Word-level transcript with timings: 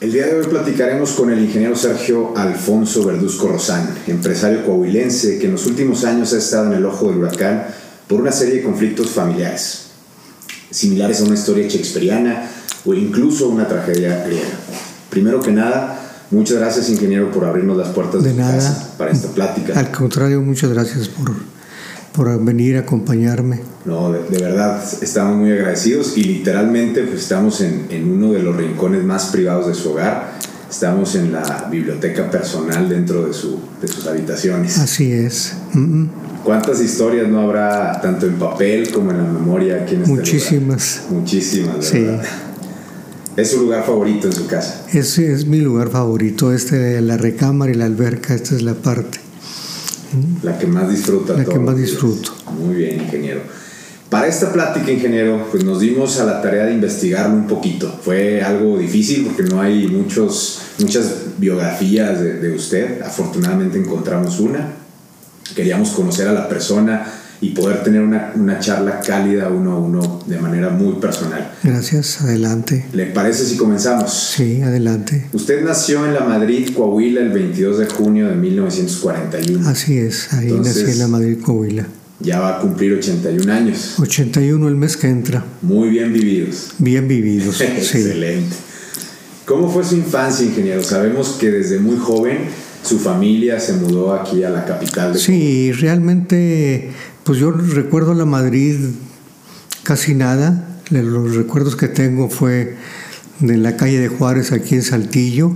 El 0.00 0.12
día 0.12 0.24
de 0.24 0.40
hoy 0.40 0.46
platicaremos 0.46 1.10
con 1.10 1.30
el 1.30 1.40
ingeniero 1.40 1.76
Sergio 1.76 2.34
Alfonso 2.34 3.04
Verduzco 3.04 3.48
Rosán, 3.48 3.86
empresario 4.06 4.64
coahuilense 4.64 5.38
que 5.38 5.44
en 5.44 5.52
los 5.52 5.66
últimos 5.66 6.04
años 6.04 6.32
ha 6.32 6.38
estado 6.38 6.68
en 6.68 6.78
el 6.78 6.86
ojo 6.86 7.08
del 7.08 7.18
huracán 7.18 7.66
por 8.08 8.22
una 8.22 8.32
serie 8.32 8.54
de 8.54 8.62
conflictos 8.62 9.10
familiares, 9.10 9.88
similares 10.70 11.20
a 11.20 11.24
una 11.24 11.34
historia 11.34 11.68
shakespeariana 11.68 12.48
o 12.86 12.94
incluso 12.94 13.50
una 13.50 13.68
tragedia 13.68 14.24
griega. 14.24 14.48
Primero 15.10 15.42
que 15.42 15.52
nada, 15.52 16.00
muchas 16.30 16.56
gracias 16.56 16.88
ingeniero 16.88 17.30
por 17.30 17.44
abrirnos 17.44 17.76
las 17.76 17.88
puertas 17.88 18.22
de, 18.22 18.32
nada. 18.32 18.54
casa 18.54 18.94
para 18.96 19.10
esta 19.10 19.28
plática. 19.28 19.78
Al 19.78 19.90
contrario, 19.90 20.40
muchas 20.40 20.72
gracias 20.72 21.08
por, 21.08 21.30
por 22.12 22.42
venir 22.44 22.76
a 22.76 22.80
acompañarme. 22.80 23.60
No, 23.84 24.12
de, 24.12 24.22
de, 24.28 24.42
verdad, 24.42 24.82
estamos 25.00 25.36
muy 25.36 25.52
agradecidos 25.52 26.16
y 26.16 26.24
literalmente 26.24 27.02
pues, 27.02 27.22
estamos 27.22 27.60
en, 27.60 27.86
en, 27.90 28.10
uno 28.10 28.32
de 28.32 28.42
los 28.42 28.56
rincones 28.56 29.04
más 29.04 29.26
privados 29.26 29.68
de 29.68 29.74
su 29.74 29.90
hogar. 29.90 30.32
Estamos 30.68 31.14
en 31.16 31.32
la 31.32 31.68
biblioteca 31.70 32.30
personal 32.30 32.88
dentro 32.88 33.26
de, 33.26 33.32
su, 33.32 33.58
de 33.80 33.88
sus 33.88 34.06
habitaciones. 34.06 34.78
Así 34.78 35.12
es. 35.12 35.54
Mm 35.72 36.04
-mm. 36.04 36.08
¿Cuántas 36.44 36.80
historias 36.80 37.28
no 37.28 37.40
habrá 37.40 38.00
tanto 38.00 38.26
en 38.26 38.34
papel 38.34 38.90
como 38.90 39.10
en 39.10 39.18
la 39.18 39.24
memoria 39.24 39.82
aquí 39.82 39.94
en 39.94 40.02
este 40.02 40.14
Muchísimas. 40.14 41.02
Lugar? 41.02 41.20
Muchísimas, 41.20 41.84
sí. 41.84 42.00
¿verdad? 42.00 42.24
¿Es 43.36 43.50
su 43.50 43.60
lugar 43.60 43.84
favorito 43.84 44.26
en 44.26 44.32
su 44.32 44.46
casa? 44.46 44.84
Ese 44.92 45.32
es 45.32 45.46
mi 45.46 45.60
lugar 45.60 45.90
favorito, 45.90 46.52
este, 46.52 47.00
la 47.00 47.16
recámara 47.16 47.72
y 47.72 47.74
la 47.74 47.84
alberca, 47.84 48.34
esta 48.34 48.54
es 48.54 48.62
la 48.62 48.74
parte. 48.74 49.18
La 50.42 50.58
que 50.58 50.66
más 50.66 50.88
disfruta. 50.88 51.34
La 51.34 51.44
que 51.44 51.58
más 51.58 51.76
disfruto. 51.76 52.32
Muy 52.58 52.74
bien, 52.76 53.02
ingeniero. 53.02 53.40
Para 54.08 54.26
esta 54.26 54.52
plática, 54.52 54.90
ingeniero, 54.90 55.46
pues 55.50 55.64
nos 55.64 55.80
dimos 55.80 56.18
a 56.18 56.24
la 56.24 56.42
tarea 56.42 56.66
de 56.66 56.72
investigarlo 56.72 57.34
un 57.34 57.46
poquito. 57.46 58.00
Fue 58.02 58.42
algo 58.42 58.76
difícil 58.78 59.24
porque 59.24 59.44
no 59.44 59.60
hay 59.60 59.86
muchos, 59.86 60.60
muchas 60.80 61.38
biografías 61.38 62.20
de, 62.20 62.40
de 62.40 62.52
usted. 62.52 63.02
Afortunadamente 63.02 63.78
encontramos 63.78 64.40
una. 64.40 64.72
Queríamos 65.54 65.90
conocer 65.90 66.26
a 66.26 66.32
la 66.32 66.48
persona 66.48 67.06
y 67.40 67.50
poder 67.50 67.82
tener 67.82 68.02
una, 68.02 68.32
una, 68.34 68.58
charla 68.58 69.00
cálida 69.00 69.48
uno 69.48 69.72
a 69.72 69.78
uno 69.78 70.22
de 70.26 70.38
manera 70.38 70.68
muy 70.68 70.94
personal. 70.94 71.52
Gracias, 71.62 72.20
adelante. 72.20 72.84
¿Le 72.92 73.06
parece 73.06 73.46
si 73.46 73.56
comenzamos? 73.56 74.12
Sí, 74.36 74.60
adelante. 74.60 75.26
Usted 75.32 75.64
nació 75.64 76.04
en 76.04 76.14
la 76.14 76.20
Madrid, 76.20 76.70
Coahuila, 76.74 77.22
el 77.22 77.30
22 77.30 77.78
de 77.78 77.86
junio 77.86 78.28
de 78.28 78.34
1941. 78.34 79.68
Así 79.68 79.96
es, 79.96 80.32
ahí 80.34 80.48
Entonces, 80.48 80.84
nací 80.84 80.92
en 80.92 80.98
la 80.98 81.08
Madrid, 81.08 81.38
Coahuila. 81.40 81.86
Ya 82.20 82.40
va 82.40 82.58
a 82.58 82.60
cumplir 82.60 82.92
81 82.92 83.50
años. 83.50 83.98
81 83.98 84.68
el 84.68 84.76
mes 84.76 84.98
que 84.98 85.08
entra. 85.08 85.42
Muy 85.62 85.88
bien 85.88 86.12
vividos. 86.12 86.72
Bien 86.78 87.08
vividos, 87.08 87.56
sí. 87.58 87.64
Excelente. 87.64 88.54
¿Cómo 89.46 89.70
fue 89.70 89.82
su 89.82 89.96
infancia, 89.96 90.44
ingeniero? 90.44 90.82
Sabemos 90.82 91.36
que 91.40 91.50
desde 91.50 91.78
muy 91.78 91.96
joven 91.96 92.38
su 92.84 92.98
familia 92.98 93.60
se 93.60 93.74
mudó 93.74 94.14
aquí 94.14 94.42
a 94.44 94.50
la 94.50 94.64
capital. 94.64 95.12
De 95.12 95.18
sí, 95.18 95.72
realmente, 95.72 96.90
pues 97.24 97.38
yo 97.38 97.50
recuerdo 97.50 98.14
la 98.14 98.24
Madrid 98.24 98.76
casi 99.82 100.14
nada. 100.14 100.66
Los 100.90 101.36
recuerdos 101.36 101.76
que 101.76 101.88
tengo 101.88 102.28
fue 102.28 102.76
de 103.38 103.56
la 103.56 103.76
calle 103.76 103.98
de 103.98 104.08
Juárez, 104.08 104.52
aquí 104.52 104.74
en 104.74 104.82
Saltillo. 104.82 105.52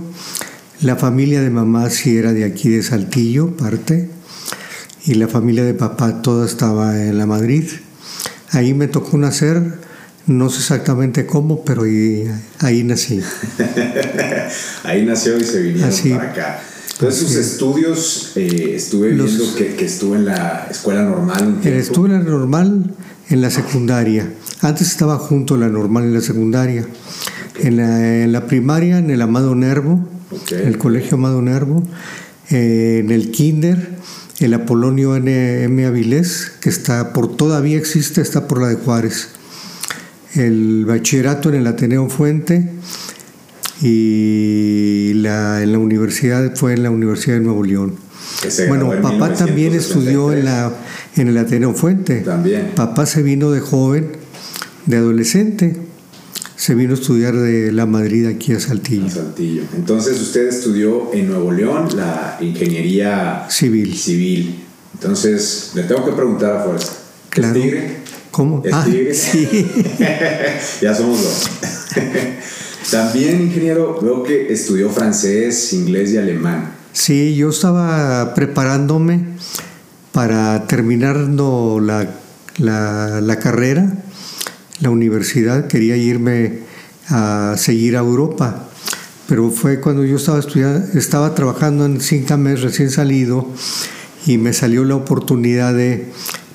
La 0.81 0.95
familia 0.95 1.41
de 1.41 1.49
mamá 1.49 1.89
sí 1.89 2.17
era 2.17 2.33
de 2.33 2.43
aquí 2.43 2.69
de 2.69 2.83
Saltillo, 2.83 3.55
parte. 3.55 4.09
Y 5.05 5.15
la 5.15 5.27
familia 5.27 5.63
de 5.63 5.73
papá 5.73 6.21
toda 6.21 6.45
estaba 6.45 7.01
en 7.01 7.17
la 7.17 7.25
Madrid. 7.25 7.65
Ahí 8.51 8.73
me 8.73 8.87
tocó 8.87 9.17
nacer, 9.17 9.61
no 10.27 10.49
sé 10.49 10.59
exactamente 10.59 11.25
cómo, 11.25 11.63
pero 11.63 11.83
ahí, 11.83 12.29
ahí 12.59 12.83
nací. 12.83 13.21
ahí 14.83 15.05
nació 15.05 15.37
y 15.37 15.43
se 15.43 15.61
vinieron 15.61 15.89
Así. 15.89 16.09
para 16.09 16.31
acá. 16.31 16.59
Entonces, 16.97 17.27
sus 17.27 17.35
estudios, 17.35 18.31
eh, 18.35 18.73
estuve 18.75 19.09
viendo 19.09 19.25
Los, 19.25 19.49
que, 19.49 19.75
que, 19.75 19.83
estuvo 19.83 20.15
en 20.15 20.25
la 20.25 20.67
escuela 20.71 21.03
normal. 21.03 21.45
Un 21.45 21.61
tiempo. 21.61 21.79
Estuve 21.79 22.07
en 22.07 22.13
la 22.13 22.19
normal 22.31 22.95
en 23.29 23.41
la 23.41 23.49
secundaria. 23.49 24.31
Antes 24.61 24.87
estaba 24.87 25.17
junto 25.17 25.55
a 25.55 25.57
la 25.57 25.67
normal 25.67 26.09
y 26.09 26.13
la 26.13 26.21
secundaria. 26.21 26.87
Okay. 27.51 27.67
En, 27.67 27.77
la, 27.77 28.23
en, 28.23 28.31
la, 28.31 28.47
primaria, 28.47 28.97
en 28.97 29.09
el 29.09 29.21
Amado 29.21 29.55
Nervo, 29.55 30.07
okay. 30.31 30.61
el 30.65 30.77
colegio 30.77 31.17
Amado 31.17 31.41
Nervo. 31.41 31.83
Eh, 32.49 33.01
en 33.03 33.11
el 33.11 33.29
kinder, 33.31 33.89
el 34.39 34.53
Apolonio 34.53 35.17
N.M. 35.17 35.85
Avilés, 35.85 36.53
que 36.61 36.69
está 36.69 37.11
por 37.11 37.35
todavía 37.35 37.77
existe, 37.77 38.21
está 38.21 38.47
por 38.47 38.61
la 38.61 38.69
de 38.69 38.75
Juárez. 38.75 39.29
El 40.33 40.85
bachillerato 40.85 41.49
en 41.49 41.55
el 41.55 41.67
Ateneo 41.67 42.07
Fuente 42.09 42.69
y 43.81 45.11
la, 45.15 45.61
en 45.61 45.71
la 45.71 45.79
universidad 45.79 46.55
fue 46.55 46.73
en 46.73 46.83
la 46.83 46.91
Universidad 46.91 47.35
de 47.35 47.41
Nuevo 47.41 47.63
León. 47.63 47.95
Bueno, 48.67 48.91
papá 49.01 49.33
también 49.33 49.73
estudió 49.73 50.31
en, 50.31 50.45
la, 50.45 50.73
en 51.15 51.27
el 51.27 51.37
Ateneo 51.37 51.73
Fuente. 51.73 52.21
También. 52.21 52.71
Papá 52.75 53.05
se 53.05 53.23
vino 53.23 53.51
de 53.51 53.59
joven, 53.59 54.11
de 54.85 54.97
adolescente, 54.97 55.75
se 56.55 56.75
vino 56.75 56.91
a 56.91 56.95
estudiar 56.95 57.35
de 57.35 57.71
la 57.71 57.85
Madrid 57.85 58.27
aquí 58.27 58.53
a 58.53 58.59
Saltillo. 58.59 59.07
A 59.07 59.09
Saltillo. 59.09 59.63
Entonces 59.75 60.19
usted 60.21 60.47
estudió 60.47 61.13
en 61.13 61.27
Nuevo 61.27 61.51
León 61.51 61.95
la 61.95 62.37
ingeniería 62.41 63.45
civil. 63.49 63.95
Civil. 63.95 64.63
Entonces 64.93 65.71
le 65.75 65.83
tengo 65.83 66.05
que 66.05 66.11
preguntar 66.11 66.57
a 66.57 66.63
fuerza. 66.63 66.93
Claro. 67.29 67.55
¿Es 67.55 67.61
tigre? 67.61 67.97
¿Cómo? 68.31 68.61
¿Es 68.65 68.73
ah, 68.73 68.85
tigre? 68.85 69.13
Sí. 69.13 69.67
ya 70.81 70.95
somos 70.95 71.21
dos. 71.21 71.49
También, 72.91 73.41
ingeniero, 73.41 73.99
veo 74.01 74.23
que 74.23 74.51
estudió 74.53 74.89
francés, 74.89 75.73
inglés 75.73 76.11
y 76.11 76.17
alemán. 76.17 76.75
Sí, 76.93 77.35
yo 77.35 77.49
estaba 77.49 78.33
preparándome 78.35 79.25
para 80.11 80.65
terminar 80.67 81.17
la, 81.17 82.07
la, 82.57 83.21
la, 83.21 83.39
carrera, 83.39 83.93
la 84.79 84.89
universidad, 84.89 85.67
quería 85.67 85.97
irme 85.97 86.59
a 87.09 87.55
seguir 87.57 87.97
a 87.97 87.99
Europa, 87.99 88.69
pero 89.27 89.51
fue 89.51 89.81
cuando 89.81 90.05
yo 90.05 90.15
estaba 90.17 90.39
estudiando, 90.39 90.97
estaba 90.97 91.35
trabajando 91.35 91.85
en 91.85 91.99
Cincames 91.99 92.61
recién 92.61 92.91
salido 92.91 93.47
y 94.25 94.37
me 94.37 94.53
salió 94.53 94.85
la 94.85 94.95
oportunidad 94.95 95.73
de 95.73 96.05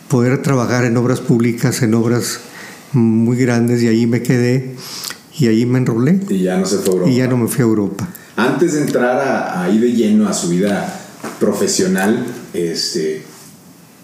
poder 0.08 0.42
trabajar 0.42 0.84
en 0.84 0.96
obras 0.96 1.20
públicas, 1.20 1.82
en 1.82 1.94
obras 1.94 2.40
muy 2.92 3.36
grandes 3.36 3.82
y 3.82 3.88
ahí 3.88 4.06
me 4.06 4.22
quedé 4.22 4.74
y 5.40 5.48
ahí 5.48 5.64
me 5.64 5.78
enrolé. 5.78 6.20
Y 6.28 6.42
ya 6.42 6.58
no 6.58 6.66
se 6.66 6.78
fue 6.78 6.90
a 6.90 6.92
Europa. 6.92 7.10
Y 7.10 7.16
ya 7.16 7.26
no 7.26 7.36
me 7.38 7.48
fui 7.48 7.62
a 7.62 7.64
Europa. 7.64 8.08
Antes 8.36 8.74
de 8.74 8.82
entrar 8.82 9.16
a, 9.18 9.62
ahí 9.62 9.78
de 9.78 9.92
lleno 9.92 10.28
a 10.28 10.34
su 10.34 10.50
vida 10.50 11.00
profesional, 11.38 12.26
este, 12.52 13.22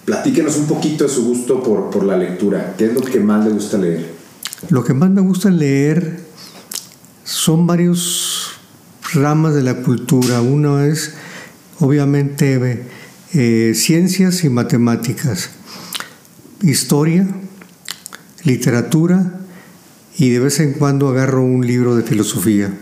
platíquenos 0.06 0.56
un 0.56 0.66
poquito 0.66 1.04
de 1.04 1.10
su 1.10 1.26
gusto 1.26 1.62
por, 1.62 1.90
por 1.90 2.04
la 2.04 2.16
lectura. 2.16 2.74
¿Qué 2.78 2.86
es 2.86 2.94
lo 2.94 3.02
que 3.02 3.20
más 3.20 3.44
le 3.44 3.50
gusta 3.52 3.76
leer? 3.76 4.14
Lo 4.70 4.82
que 4.82 4.94
más 4.94 5.10
me 5.10 5.20
gusta 5.20 5.50
leer 5.50 6.20
son 7.24 7.66
varios 7.66 8.52
ramas 9.12 9.54
de 9.54 9.62
la 9.62 9.82
cultura. 9.82 10.40
Uno 10.40 10.80
es, 10.80 11.12
obviamente, 11.80 12.86
eh, 13.34 13.72
ciencias 13.74 14.42
y 14.42 14.48
matemáticas, 14.48 15.50
historia, 16.62 17.28
literatura 18.42 19.40
y 20.18 20.30
de 20.30 20.40
vez 20.40 20.60
en 20.60 20.72
cuando 20.72 21.08
agarro 21.08 21.42
un 21.42 21.66
libro 21.66 21.94
de 21.94 22.02
filosofía. 22.02 22.72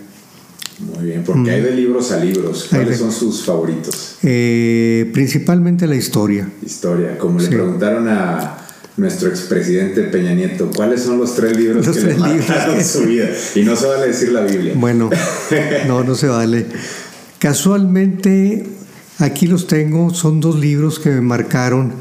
Muy 0.78 1.06
bien, 1.06 1.22
porque 1.24 1.50
mm. 1.50 1.54
hay 1.54 1.60
de 1.60 1.70
libros 1.72 2.12
a 2.12 2.18
libros. 2.18 2.66
¿Cuáles 2.68 2.90
de... 2.90 2.96
son 2.96 3.12
sus 3.12 3.44
favoritos? 3.44 4.16
Eh, 4.22 5.10
principalmente 5.12 5.86
la 5.86 5.96
historia. 5.96 6.48
Historia, 6.64 7.18
como 7.18 7.38
sí. 7.38 7.46
le 7.46 7.56
preguntaron 7.56 8.08
a 8.08 8.58
nuestro 8.96 9.28
expresidente 9.28 10.02
Peña 10.02 10.34
Nieto, 10.34 10.70
¿cuáles 10.74 11.02
son 11.02 11.18
los 11.18 11.34
tres 11.34 11.56
libros 11.56 11.86
los 11.86 11.96
que 11.96 12.02
tres 12.02 12.14
le 12.14 12.20
marcaron 12.20 12.68
libros. 12.76 12.86
su 12.86 13.04
vida? 13.04 13.28
Y 13.54 13.62
no 13.62 13.76
se 13.76 13.86
vale 13.86 14.06
decir 14.08 14.32
la 14.32 14.42
Biblia. 14.42 14.74
Bueno, 14.76 15.10
no, 15.86 16.04
no 16.04 16.14
se 16.14 16.28
vale. 16.28 16.66
Casualmente, 17.38 18.66
aquí 19.18 19.46
los 19.46 19.66
tengo, 19.66 20.14
son 20.14 20.40
dos 20.40 20.58
libros 20.58 20.98
que 20.98 21.10
me 21.10 21.20
marcaron, 21.20 21.92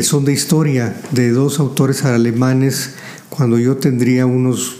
son 0.00 0.24
de 0.24 0.32
historia, 0.32 0.96
de 1.10 1.32
dos 1.32 1.58
autores 1.60 2.04
alemanes, 2.04 2.94
cuando 3.28 3.58
yo 3.58 3.76
tendría 3.76 4.24
unos 4.24 4.78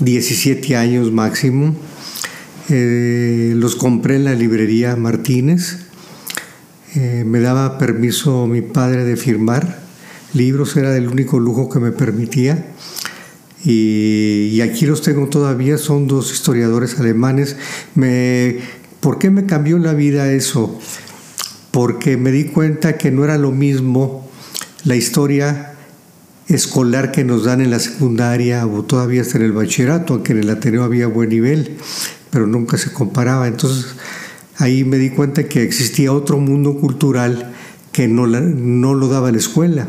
17 0.00 0.74
años 0.74 1.12
máximo. 1.12 1.76
Eh, 2.70 3.52
los 3.56 3.76
compré 3.76 4.16
en 4.16 4.24
la 4.24 4.34
librería 4.34 4.96
Martínez. 4.96 5.80
Eh, 6.94 7.24
me 7.26 7.40
daba 7.40 7.76
permiso 7.76 8.46
mi 8.46 8.62
padre 8.62 9.04
de 9.04 9.16
firmar 9.16 9.82
libros, 10.32 10.76
era 10.76 10.96
el 10.96 11.08
único 11.08 11.38
lujo 11.38 11.68
que 11.68 11.78
me 11.78 11.92
permitía. 11.92 12.72
Y, 13.64 14.60
aquí 14.62 14.86
los 14.86 15.02
tengo 15.02 15.28
todavía, 15.28 15.76
son 15.76 16.08
dos 16.08 16.32
historiadores 16.32 16.98
alemanes. 16.98 17.56
¿Por 19.00 19.18
qué 19.18 19.30
me 19.30 19.44
cambió 19.44 19.78
la 19.78 19.92
vida 19.92 20.32
eso? 20.32 20.80
Porque 21.72 22.16
me 22.16 22.30
di 22.30 22.44
cuenta 22.44 22.96
que 22.96 23.10
no 23.10 23.24
era 23.24 23.36
lo 23.38 23.50
mismo 23.50 24.30
la 24.84 24.94
historia 24.94 25.74
escolar 26.48 27.12
que 27.12 27.24
nos 27.24 27.44
dan 27.44 27.60
en 27.60 27.70
la 27.70 27.78
secundaria 27.78 28.66
o 28.66 28.84
todavía 28.84 29.22
hasta 29.22 29.38
en 29.38 29.44
el 29.44 29.52
bachillerato, 29.52 30.14
aunque 30.14 30.32
en 30.32 30.38
el 30.40 30.50
Ateneo 30.50 30.84
había 30.84 31.06
buen 31.06 31.30
nivel, 31.30 31.78
pero 32.30 32.46
nunca 32.46 32.78
se 32.78 32.92
comparaba. 32.92 33.48
Entonces 33.48 33.86
ahí 34.58 34.84
me 34.84 34.98
di 34.98 35.10
cuenta 35.10 35.44
que 35.48 35.62
existía 35.62 36.12
otro 36.12 36.38
mundo 36.38 36.76
cultural 36.78 37.52
que 37.92 38.08
no, 38.08 38.26
no 38.26 38.94
lo 38.94 39.08
daba 39.08 39.30
la 39.32 39.38
escuela. 39.38 39.88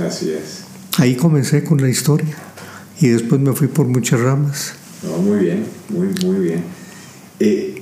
Así 0.00 0.30
es. 0.30 0.64
Ahí 0.98 1.14
comencé 1.14 1.64
con 1.64 1.80
la 1.80 1.88
historia 1.88 2.36
y 3.00 3.08
después 3.08 3.40
me 3.40 3.52
fui 3.52 3.68
por 3.68 3.86
muchas 3.86 4.20
ramas. 4.20 4.72
muy 5.22 5.40
bien, 5.40 5.64
muy, 5.88 6.08
muy 6.24 6.40
bien. 6.40 6.64
Eh, 7.38 7.75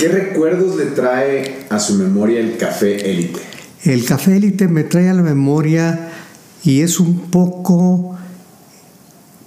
¿Qué 0.00 0.08
recuerdos 0.08 0.78
le 0.78 0.86
trae 0.86 1.66
a 1.68 1.78
su 1.78 1.96
memoria 1.96 2.40
el 2.40 2.56
café 2.56 3.10
élite? 3.10 3.38
El 3.84 4.06
café 4.06 4.38
élite 4.38 4.66
me 4.66 4.82
trae 4.82 5.10
a 5.10 5.12
la 5.12 5.20
memoria 5.20 6.08
y 6.64 6.80
es 6.80 7.00
un 7.00 7.30
poco, 7.30 8.16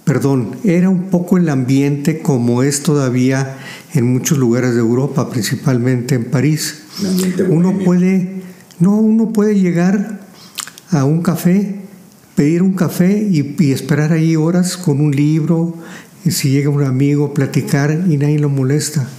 perdón, 0.04 0.58
era 0.64 0.90
un 0.90 1.06
poco 1.06 1.38
el 1.38 1.50
ambiente 1.50 2.20
como 2.20 2.62
es 2.62 2.84
todavía 2.84 3.58
en 3.96 4.14
muchos 4.14 4.38
lugares 4.38 4.76
de 4.76 4.82
Europa, 4.82 5.28
principalmente 5.32 6.14
en 6.14 6.26
París. 6.26 6.84
Uno 7.50 7.80
puede, 7.84 8.44
no, 8.78 9.00
uno 9.00 9.34
puede 9.34 9.60
llegar 9.60 10.20
a 10.92 11.04
un 11.04 11.24
café, 11.24 11.80
pedir 12.36 12.62
un 12.62 12.74
café 12.74 13.18
y, 13.18 13.56
y 13.58 13.72
esperar 13.72 14.14
ahí 14.14 14.36
horas 14.36 14.78
con 14.78 15.02
un 15.02 15.16
libro, 15.16 15.76
y 16.24 16.30
si 16.30 16.52
llega 16.52 16.70
un 16.70 16.84
amigo, 16.84 17.34
platicar 17.34 18.06
y 18.08 18.18
nadie 18.18 18.38
lo 18.38 18.50
molesta. 18.50 19.10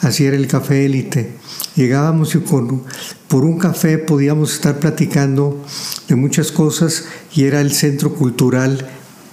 Así 0.00 0.24
era 0.24 0.36
el 0.36 0.46
café 0.46 0.84
élite. 0.84 1.30
Llegábamos 1.74 2.34
y 2.34 2.38
por 2.38 3.44
un 3.44 3.58
café 3.58 3.98
podíamos 3.98 4.54
estar 4.54 4.78
platicando 4.78 5.64
de 6.08 6.16
muchas 6.16 6.52
cosas 6.52 7.04
y 7.34 7.44
era 7.44 7.60
el 7.60 7.72
centro 7.72 8.14
cultural, 8.14 8.88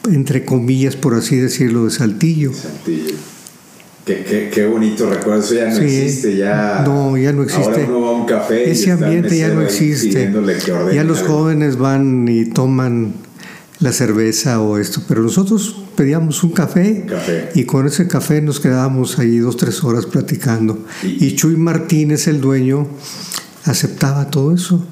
entre 0.10 0.46
comillas, 0.46 0.96
por 0.96 1.16
así 1.16 1.38
decirlo, 1.38 1.86
de 1.86 1.92
Saltillo. 1.92 2.54
Saltillo. 2.54 3.16
Qué, 4.06 4.50
qué, 4.54 4.66
bonito 4.66 5.10
recuerdo, 5.10 5.42
eso 5.42 5.56
ya 5.56 5.70
no 5.70 5.78
existe, 5.78 6.36
ya... 6.36 6.84
No, 6.86 7.18
ya 7.18 7.32
no 7.32 7.44
existe. 7.44 7.70
Ahora 7.70 7.86
uno 7.88 8.02
va 8.02 8.08
a 8.10 8.12
un 8.12 8.26
café 8.26 8.70
Ese 8.70 8.92
ambiente 8.92 9.38
ya 9.38 9.48
no 9.48 9.62
existe. 9.62 10.30
Ya 10.94 11.06
los 11.06 11.22
jóvenes 11.22 11.78
van 11.78 12.28
y 12.28 12.44
toman 12.46 13.14
la 13.80 13.94
cerveza 13.94 14.60
o 14.62 14.78
esto, 14.78 15.04
pero 15.08 15.22
nosotros 15.22 15.83
pedíamos 15.96 16.44
un 16.44 16.52
café, 16.52 17.06
y 17.56 17.64
con 17.66 17.88
ese 17.88 18.08
café 18.08 18.42
nos 18.42 18.60
quedábamos 18.60 19.20
ahí 19.20 19.38
dos, 19.38 19.58
tres 19.58 19.84
horas 19.84 20.06
platicando. 20.06 20.86
Y, 21.04 21.36
Chuy 21.36 21.56
Martínez, 21.56 22.28
el 22.28 22.42
dueño, 22.42 22.88
aceptaba 23.66 24.30
todo 24.30 24.54
eso. 24.54 24.86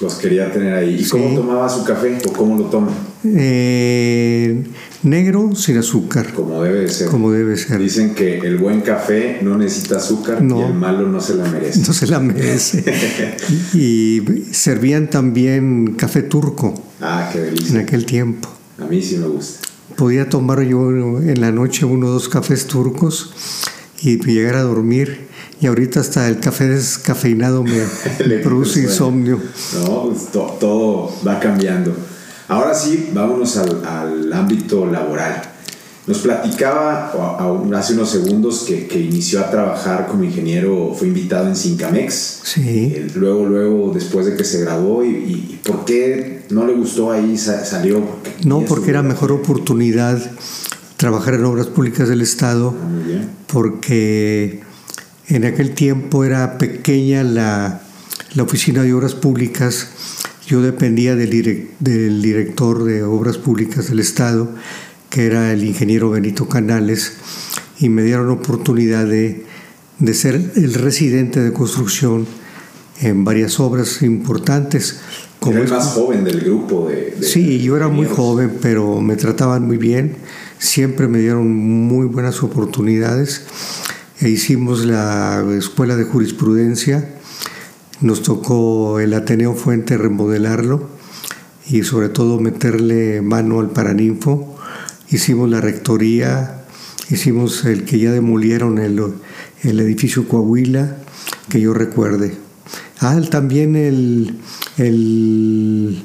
Los 0.00 0.14
quería 0.14 0.52
tener 0.52 0.74
ahí. 0.74 1.00
¿Y 1.00 1.08
cómo 1.08 1.34
tomaba 1.34 1.68
su 1.68 1.84
café 1.84 2.18
o 2.26 2.32
cómo 2.32 2.56
lo 2.58 2.64
toma? 2.64 2.90
Eh, 3.24 4.64
negro 5.02 5.54
sin 5.54 5.78
azúcar. 5.78 6.32
Como 6.34 6.62
debe 6.62 6.88
ser. 6.88 7.08
Como 7.08 7.30
debe 7.30 7.56
ser. 7.56 7.78
Dicen 7.78 8.14
que 8.14 8.38
el 8.38 8.58
buen 8.58 8.80
café 8.80 9.38
no 9.42 9.56
necesita 9.56 9.96
azúcar 9.96 10.42
y 10.42 10.60
el 10.60 10.74
malo 10.74 11.08
no 11.08 11.20
se 11.20 11.36
la 11.36 11.48
merece. 11.48 11.80
No 11.80 11.92
se 11.92 12.06
la 12.08 12.18
merece. 12.18 12.84
y 13.74 14.20
servían 14.50 15.08
también 15.08 15.94
café 15.94 16.22
turco. 16.22 16.74
Ah, 17.00 17.30
qué 17.32 17.40
delicia. 17.40 17.76
En 17.76 17.86
aquel 17.86 18.04
tiempo. 18.04 18.48
A 18.78 18.86
mí 18.86 19.00
sí 19.00 19.16
me 19.16 19.28
gusta. 19.28 19.68
Podía 19.96 20.28
tomar 20.28 20.62
yo 20.62 20.90
en 20.90 21.40
la 21.40 21.52
noche 21.52 21.84
uno 21.84 22.08
o 22.08 22.10
dos 22.10 22.28
cafés 22.28 22.66
turcos 22.66 23.32
y 24.00 24.18
llegar 24.18 24.56
a 24.56 24.62
dormir. 24.62 25.28
Y 25.60 25.66
ahorita 25.66 26.00
hasta 26.00 26.28
el 26.28 26.40
café 26.40 26.68
descafeinado 26.68 27.62
me, 27.62 27.80
produce 28.42 28.82
insomnio. 28.82 29.40
No, 29.80 30.10
pues 30.10 30.28
todo 30.32 31.12
va 31.26 31.38
cambiando. 31.40 31.94
Ahora 32.48 32.74
sí, 32.74 33.10
vámonos 33.14 33.56
al, 33.56 34.32
ámbito 34.32 34.86
laboral. 34.86 35.53
Nos 36.06 36.18
platicaba 36.18 37.12
hace 37.74 37.94
unos 37.94 38.10
segundos 38.10 38.64
que, 38.64 39.00
inició 39.00 39.40
a 39.40 39.50
trabajar 39.50 40.06
como 40.06 40.24
ingeniero, 40.24 40.94
fue 40.94 41.08
invitado 41.08 41.48
en 41.48 41.56
Sincamex. 41.56 42.40
Sí. 42.44 43.06
Luego, 43.14 43.46
luego, 43.46 43.92
después 43.92 44.26
de 44.26 44.36
que 44.36 44.44
se 44.44 44.60
graduó, 44.60 45.04
y, 45.04 45.60
por 45.64 45.84
qué 45.84 46.42
no 46.50 46.66
le 46.66 46.74
gustó 46.74 47.10
ahí, 47.10 47.38
salió? 47.38 48.02
no, 48.44 48.60
porque 48.66 48.90
era 48.90 49.02
mejor 49.02 49.32
oportunidad 49.32 50.20
trabajar 50.96 51.34
en 51.34 51.44
obras 51.44 51.66
públicas 51.66 52.08
del 52.08 52.20
Estado, 52.20 52.74
ah, 52.76 53.24
porque 53.46 54.60
en 55.28 55.44
aquel 55.44 55.74
tiempo 55.74 56.24
era 56.24 56.58
pequeña 56.58 57.22
la, 57.22 57.80
la 58.34 58.42
oficina 58.42 58.82
de 58.82 58.92
obras 58.92 59.14
públicas 59.14 59.88
yo 60.46 60.60
dependía 60.60 61.16
del, 61.16 61.30
director 62.20 62.84
de 62.84 63.02
Obras 63.02 63.38
Públicas 63.38 63.88
del 63.88 64.00
Estado, 64.00 64.50
que 65.14 65.26
era 65.26 65.52
el 65.52 65.62
ingeniero 65.62 66.10
Benito 66.10 66.48
Canales, 66.48 67.12
y 67.78 67.88
me 67.88 68.02
dieron 68.02 68.30
oportunidad 68.30 69.06
de, 69.06 69.46
ser 70.12 70.34
el 70.56 70.74
residente 70.74 71.38
de 71.38 71.52
construcción 71.52 72.26
en 73.00 73.24
varias 73.24 73.60
obras 73.60 74.02
importantes. 74.02 74.98
Como 75.38 75.58
el 75.58 75.68
más 75.68 75.92
joven 75.92 76.24
del 76.24 76.40
grupo 76.40 76.88
de, 76.88 77.16
sí, 77.22 77.60
yo 77.60 77.76
era 77.76 77.86
muy 77.86 78.08
joven, 78.08 78.58
pero 78.60 79.00
me 79.00 79.14
trataban 79.14 79.64
muy 79.64 79.76
bien. 79.76 80.16
Siempre 80.58 81.06
me 81.06 81.20
dieron 81.20 81.48
muy 81.54 82.08
buenas 82.08 82.42
oportunidades. 82.42 83.42
E 84.20 84.28
hicimos 84.28 84.84
la 84.84 85.44
escuela 85.56 85.94
de 85.94 86.02
jurisprudencia 86.02 87.08
nos 88.00 88.22
tocó 88.22 88.98
el 88.98 89.14
Ateneo 89.14 89.54
Fuente 89.54 89.96
remodelarlo 89.96 90.88
y 91.68 91.84
sobre 91.84 92.08
todo 92.08 92.40
meterle 92.40 93.22
mano 93.22 93.60
al 93.60 93.70
Paraninfo. 93.70 94.53
Hicimos 95.10 95.50
la 95.50 95.60
rectoría, 95.60 96.64
hicimos 97.10 97.64
el 97.64 97.84
que 97.84 97.98
ya 97.98 98.12
demolieron 98.12 98.78
el, 98.78 99.80
edificio 99.80 100.26
Coahuila, 100.28 100.96
que 101.48 101.60
yo 101.60 101.74
recuerde. 101.74 102.34
Ah, 103.00 103.20
también 103.30 103.76
el, 103.76 104.36
el, 104.78 106.04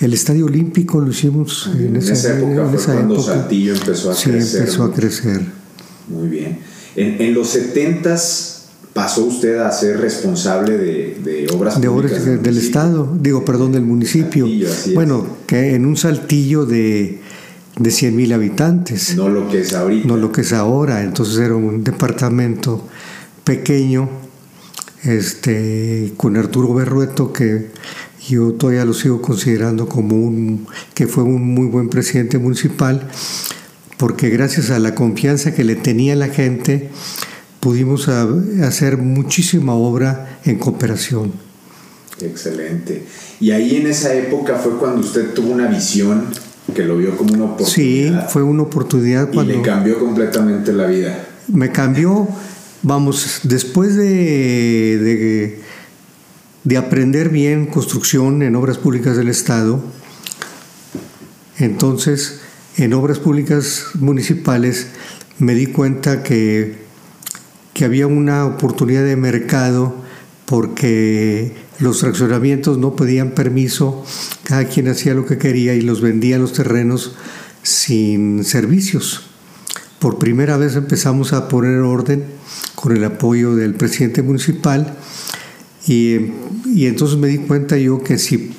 Estadio 0.00 0.46
Olímpico 0.46 1.00
lo 1.00 1.10
hicimos 1.10 1.70
en, 1.78 1.96
esa, 1.96 2.36
época. 2.36 2.68
fue 2.68 2.94
cuando 2.94 3.22
Saltillo 3.22 3.74
empezó 3.74 4.10
a 4.10 4.14
sí, 4.14 4.30
crecer. 4.30 4.60
empezó 4.60 4.84
a 4.84 4.92
crecer. 4.92 5.40
Muy 6.08 6.28
bien. 6.28 6.58
En, 6.96 7.20
en 7.20 7.34
los 7.34 7.48
setentas 7.50 8.56
pasó 8.96 9.24
usted 9.26 9.58
a 9.58 9.70
ser 9.70 10.00
responsable 10.00 10.78
de, 10.78 11.46
obras 11.52 11.78
de 11.78 11.86
obras 11.86 12.24
del 12.42 12.56
Estado, 12.56 13.14
digo, 13.20 13.44
perdón, 13.44 13.72
del 13.72 13.82
municipio. 13.82 14.48
bueno, 14.94 15.36
que 15.46 15.74
en 15.74 15.84
un 15.84 15.98
saltillo 15.98 16.64
de, 16.64 17.20
de 17.78 17.90
100 17.90 18.16
mil 18.16 18.32
habitantes. 18.32 19.16
No 19.16 19.28
lo 19.28 19.48
que 19.48 19.60
es 19.60 19.72
ahorita. 19.74 20.08
No 20.08 20.16
lo 20.16 20.32
que 20.32 20.40
es 20.40 20.52
ahora. 20.52 21.02
Entonces 21.02 21.38
era 21.38 21.54
un 21.54 21.84
departamento 21.84 22.86
pequeño, 23.44 24.08
este, 25.04 26.12
con 26.16 26.36
Arturo 26.36 26.74
Berrueto, 26.74 27.32
que 27.32 27.70
yo 28.28 28.52
todavía 28.54 28.84
lo 28.84 28.94
sigo 28.94 29.22
considerando 29.22 29.88
como 29.88 30.16
un, 30.16 30.66
que 30.94 31.06
fue 31.06 31.22
un 31.22 31.54
muy 31.54 31.66
buen 31.66 31.88
presidente 31.88 32.38
municipal, 32.38 33.08
porque 33.98 34.30
gracias 34.30 34.70
a 34.70 34.78
la 34.78 34.94
confianza 34.94 35.54
que 35.54 35.64
le 35.64 35.76
tenía 35.76 36.16
la 36.16 36.28
gente, 36.28 36.90
pudimos 37.60 38.08
hacer 38.08 38.96
muchísima 38.98 39.74
obra 39.74 40.40
en 40.44 40.58
cooperación. 40.58 41.32
Excelente. 42.20 43.04
Y 43.38 43.50
ahí 43.50 43.76
en 43.76 43.86
esa 43.86 44.14
época 44.14 44.56
fue 44.56 44.78
cuando 44.78 45.02
usted 45.02 45.34
tuvo 45.34 45.52
una 45.52 45.66
visión 45.66 46.24
que 46.74 46.84
lo 46.84 46.96
vio 46.96 47.16
como 47.16 47.34
una 47.34 47.44
oportunidad. 47.44 48.26
Sí, 48.26 48.32
fue 48.32 48.42
una 48.42 48.62
oportunidad 48.62 49.30
cuando... 49.32 49.52
Y 49.52 49.56
le 49.56 49.62
cambió 49.62 49.98
completamente 49.98 50.72
la 50.72 50.86
vida. 50.86 51.26
Me 51.48 51.70
cambió, 51.70 52.28
vamos, 52.82 53.40
después 53.44 53.94
de, 53.96 54.98
de, 54.98 55.60
de 56.64 56.76
aprender 56.76 57.28
bien 57.28 57.66
construcción 57.66 58.42
en 58.42 58.56
obras 58.56 58.78
públicas 58.78 59.16
del 59.16 59.28
Estado, 59.28 59.80
entonces 61.58 62.40
en 62.76 62.92
obras 62.94 63.18
públicas 63.18 63.86
municipales 63.94 64.88
me 65.38 65.54
di 65.54 65.66
cuenta 65.66 66.22
que 66.22 66.86
que 67.76 67.84
había 67.84 68.06
una 68.06 68.46
oportunidad 68.46 69.04
de 69.04 69.16
mercado 69.16 69.94
porque 70.46 71.52
los 71.78 72.00
fraccionamientos 72.00 72.78
no 72.78 72.96
pedían 72.96 73.32
permiso, 73.32 74.04
cada 74.44 74.64
quien 74.64 74.88
hacía 74.88 75.12
lo 75.12 75.26
que 75.26 75.38
quería 75.38 75.74
y 75.74 75.82
los 75.82 76.00
vendía 76.00 76.38
los 76.38 76.52
terrenos 76.52 77.16
sin 77.62 78.44
servicios. 78.44 79.24
Por 79.98 80.18
primera 80.18 80.56
vez 80.56 80.76
empezamos 80.76 81.32
a 81.32 81.48
poner 81.48 81.80
orden 81.80 82.24
con 82.74 82.96
el 82.96 83.04
apoyo 83.04 83.56
del 83.56 83.74
presidente 83.74 84.22
municipal 84.22 84.96
y, 85.86 86.32
y 86.66 86.86
entonces 86.86 87.18
me 87.18 87.28
di 87.28 87.38
cuenta 87.38 87.76
yo 87.76 88.02
que 88.02 88.18
si 88.18 88.52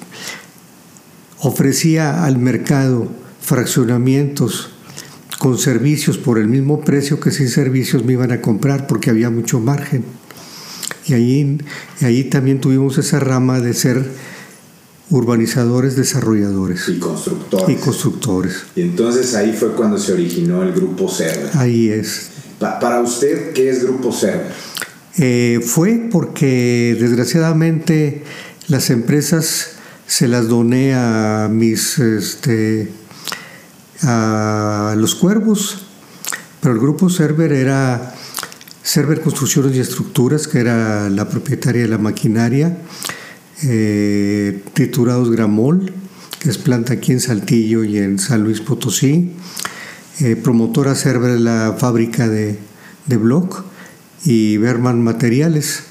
ofrecía 1.39 2.25
al 2.25 2.37
mercado 2.37 3.07
fraccionamientos 3.39 4.71
con 5.39 5.57
servicios 5.57 6.17
por 6.17 6.39
el 6.39 6.47
mismo 6.47 6.81
precio 6.81 7.19
que 7.19 7.31
sin 7.31 7.47
servicios 7.47 8.03
me 8.03 8.13
iban 8.13 8.31
a 8.31 8.41
comprar 8.41 8.87
porque 8.87 9.09
había 9.09 9.29
mucho 9.29 9.59
margen. 9.59 10.03
Y 11.07 11.13
ahí, 11.13 11.57
ahí 12.01 12.23
también 12.25 12.59
tuvimos 12.59 12.97
esa 12.97 13.19
rama 13.19 13.59
de 13.61 13.73
ser 13.73 14.05
urbanizadores, 15.09 15.95
desarrolladores. 15.95 16.89
Y 16.89 16.99
constructores. 16.99 17.69
Y 17.69 17.79
constructores. 17.79 18.63
Y 18.75 18.81
entonces 18.81 19.33
ahí 19.35 19.53
fue 19.53 19.73
cuando 19.73 19.97
se 19.97 20.13
originó 20.13 20.63
el 20.63 20.73
grupo 20.73 21.09
Cerda. 21.09 21.59
Ahí 21.59 21.89
es. 21.89 22.29
para 22.59 22.99
usted, 23.01 23.53
¿qué 23.53 23.69
es 23.69 23.83
Grupo 23.83 24.11
Server? 24.11 24.51
Eh, 25.17 25.61
fue 25.65 26.09
porque 26.11 26.95
desgraciadamente 26.99 28.23
las 28.67 28.89
empresas 28.89 29.77
se 30.05 30.27
las 30.27 30.47
doné 30.47 30.93
a 30.93 31.49
mis 31.51 31.97
este, 31.99 32.91
a 34.03 34.93
los 34.97 35.15
cuervos, 35.15 35.79
pero 36.61 36.75
el 36.75 36.79
grupo 36.79 37.09
Server 37.09 37.51
era 37.51 38.13
Server 38.87 39.19
Construcciones 39.19 39.75
y 39.75 39.81
Estructuras, 39.81 40.47
que 40.47 40.61
era 40.61 41.09
la 41.09 41.27
propietaria 41.27 41.81
de 41.81 41.89
la 41.89 41.97
maquinaria, 41.97 42.77
eh, 43.63 44.63
Triturados 44.71 45.29
Gramol, 45.29 45.91
que 46.39 46.49
es 46.49 46.57
planta 46.57 46.93
aquí 46.93 47.11
en 47.11 47.19
Saltillo 47.19 47.83
y 47.83 47.97
en 47.97 48.17
San 48.17 48.45
Luis 48.45 48.61
Potosí, 48.61 49.33
eh, 50.21 50.37
promotora 50.37 50.95
Server 50.95 51.37
la 51.37 51.75
fábrica 51.77 52.29
de, 52.29 52.57
de 53.07 53.17
Block 53.17 53.65
y 54.23 54.55
Berman 54.55 55.03
Materiales, 55.03 55.83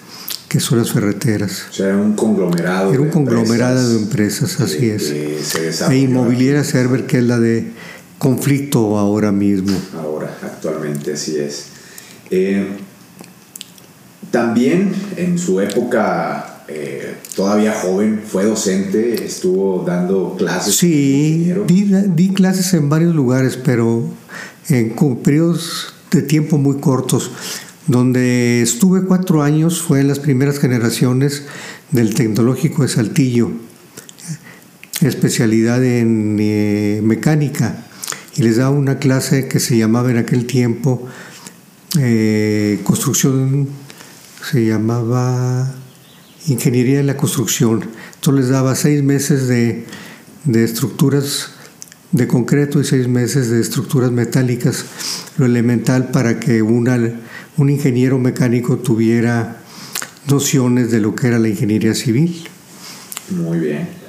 que 0.48 0.58
son 0.58 0.78
las 0.78 0.90
ferreteras. 0.90 1.66
O 1.68 1.72
sea, 1.74 1.88
era 1.88 1.98
un 1.98 2.14
conglomerado. 2.14 2.94
Era 2.94 3.02
un 3.02 3.10
conglomerado 3.10 3.90
de 3.90 3.98
empresas, 3.98 4.58
así 4.58 4.88
es. 4.88 5.10
e 5.10 5.96
Inmobiliaria 5.98 6.64
Server, 6.64 7.06
que 7.06 7.18
es 7.18 7.24
la 7.24 7.38
de 7.38 7.72
conflicto 8.16 8.96
ahora 8.96 9.32
mismo. 9.32 9.78
Ahora, 9.94 10.34
actualmente, 10.42 11.12
así 11.12 11.36
es. 11.36 11.75
Eh, 12.30 12.66
también 14.30 14.92
en 15.16 15.38
su 15.38 15.60
época 15.60 16.56
eh, 16.68 17.14
todavía 17.36 17.72
joven, 17.72 18.22
fue 18.26 18.44
docente, 18.44 19.24
estuvo 19.24 19.84
dando 19.86 20.34
clases. 20.36 20.74
Sí, 20.74 21.52
di, 21.66 22.28
clases 22.30 22.74
en 22.74 22.88
varios 22.88 23.14
lugares, 23.14 23.56
pero 23.56 24.02
en 24.68 24.94
periodos 25.22 25.94
de 26.10 26.22
tiempo 26.22 26.58
muy 26.58 26.78
cortos. 26.78 27.30
Donde 27.86 28.62
estuve 28.62 29.04
cuatro 29.04 29.42
años 29.42 29.80
fue 29.80 30.00
en 30.00 30.08
las 30.08 30.18
primeras 30.18 30.58
generaciones 30.58 31.44
del 31.92 32.16
Tecnológico 32.16 32.82
de 32.82 32.88
Saltillo, 32.88 33.52
especialidad 35.02 35.84
en 35.84 36.36
eh, 36.40 37.00
mecánica, 37.04 37.84
y 38.36 38.42
les 38.42 38.56
daba 38.56 38.70
una 38.70 38.98
clase 38.98 39.46
que 39.46 39.60
se 39.60 39.78
llamaba 39.78 40.10
en 40.10 40.16
aquel 40.16 40.46
tiempo 40.46 41.06
eh, 41.98 42.80
construcción, 42.84 43.68
se 44.50 44.66
llamaba 44.66 45.74
ingeniería 46.46 46.98
de 46.98 47.04
la 47.04 47.16
construcción. 47.16 47.88
Entonces 48.14 48.44
les 48.44 48.50
daba 48.50 48.74
seis 48.74 49.02
meses 49.02 49.48
de, 49.48 49.86
de 50.44 50.64
estructuras 50.64 51.50
de 52.12 52.26
concreto 52.26 52.80
y 52.80 52.84
seis 52.84 53.08
meses 53.08 53.50
de 53.50 53.60
estructuras 53.60 54.10
metálicas, 54.10 54.84
lo 55.36 55.46
elemental 55.46 56.10
para 56.10 56.40
que 56.40 56.62
una, 56.62 56.98
un 57.56 57.70
ingeniero 57.70 58.18
mecánico 58.18 58.78
tuviera 58.78 59.58
nociones 60.28 60.90
de 60.90 61.00
lo 61.00 61.14
que 61.14 61.28
era 61.28 61.38
la 61.38 61.48
ingeniería 61.48 61.94
civil. 61.94 62.48
Muy 63.30 63.58
bien. 63.58 64.05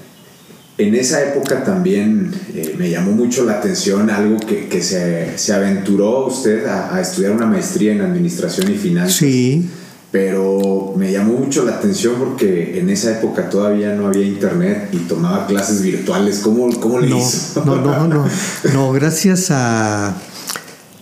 En 0.77 0.93
esa 0.93 1.23
época 1.23 1.63
también 1.63 2.31
eh, 2.53 2.75
me 2.77 2.91
llamó 2.91 3.11
mucho 3.11 3.45
la 3.45 3.53
atención 3.53 4.11
algo 4.11 4.37
que, 4.37 4.67
que 4.67 4.83
se, 4.83 5.35
se, 5.35 5.53
aventuró 5.53 6.27
usted 6.27 6.67
a, 6.67 6.95
a, 6.95 7.01
estudiar 7.01 7.31
una 7.31 7.47
maestría 7.47 7.93
en 7.93 8.01
Administración 8.01 8.71
y 8.71 8.75
Finanzas. 8.75 9.15
Sí. 9.15 9.67
Pero 10.11 10.93
me 10.95 11.11
llamó 11.11 11.33
mucho 11.33 11.65
la 11.65 11.73
atención 11.73 12.15
porque 12.19 12.79
en 12.79 12.89
esa 12.89 13.17
época 13.17 13.49
todavía 13.49 13.93
no 13.95 14.07
había 14.07 14.25
internet 14.25 14.89
y 14.93 14.97
tomaba 14.97 15.47
clases 15.47 15.81
virtuales. 15.81 16.39
¿Cómo, 16.39 16.69
cómo 16.79 16.99
le 16.99 17.09
no, 17.09 17.17
hizo? 17.17 17.65
No, 17.65 17.75
no, 17.77 18.07
no. 18.07 18.25
No, 18.73 18.91
gracias 18.93 19.49
a, 19.49 20.15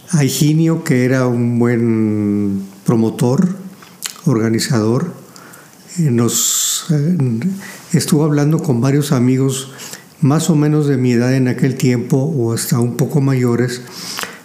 a 0.10 0.24
Higinio, 0.24 0.86
que 0.86 1.04
era 1.04 1.28
un 1.28 1.60
buen 1.60 2.64
promotor, 2.86 3.50
organizador, 4.26 5.12
nos... 5.98 6.86
Eh, 6.92 7.18
estuvo 7.94 8.24
hablando 8.24 8.60
con 8.60 8.82
varios 8.82 9.12
amigos 9.12 9.72
más 10.22 10.50
o 10.50 10.56
menos 10.56 10.88
de 10.88 10.98
mi 10.98 11.12
edad 11.12 11.34
en 11.34 11.48
aquel 11.48 11.76
tiempo 11.76 12.18
o 12.18 12.54
hasta 12.54 12.80
un 12.80 12.98
poco 12.98 13.22
mayores 13.22 13.82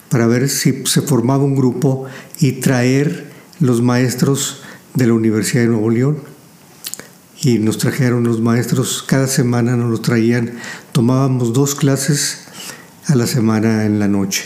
para 0.08 0.26
ver 0.26 0.48
si 0.48 0.82
se 0.86 1.02
formaba 1.02 1.44
un 1.44 1.54
grupo 1.54 2.06
y 2.38 2.52
traer 2.52 3.30
los 3.60 3.80
maestros 3.80 4.62
de 4.94 5.06
la 5.06 5.14
Universidad 5.14 5.62
de 5.62 5.68
Nuevo 5.68 5.90
León. 5.90 6.18
Y 7.42 7.58
nos 7.58 7.78
trajeron 7.78 8.24
los 8.24 8.40
maestros, 8.40 9.02
cada 9.06 9.26
semana 9.26 9.76
nos 9.76 9.90
los 9.90 10.02
traían, 10.02 10.52
tomábamos 10.92 11.54
dos 11.54 11.74
clases 11.74 12.40
a 13.06 13.14
la 13.14 13.26
semana 13.26 13.86
en 13.86 13.98
la 13.98 14.08
noche. 14.08 14.44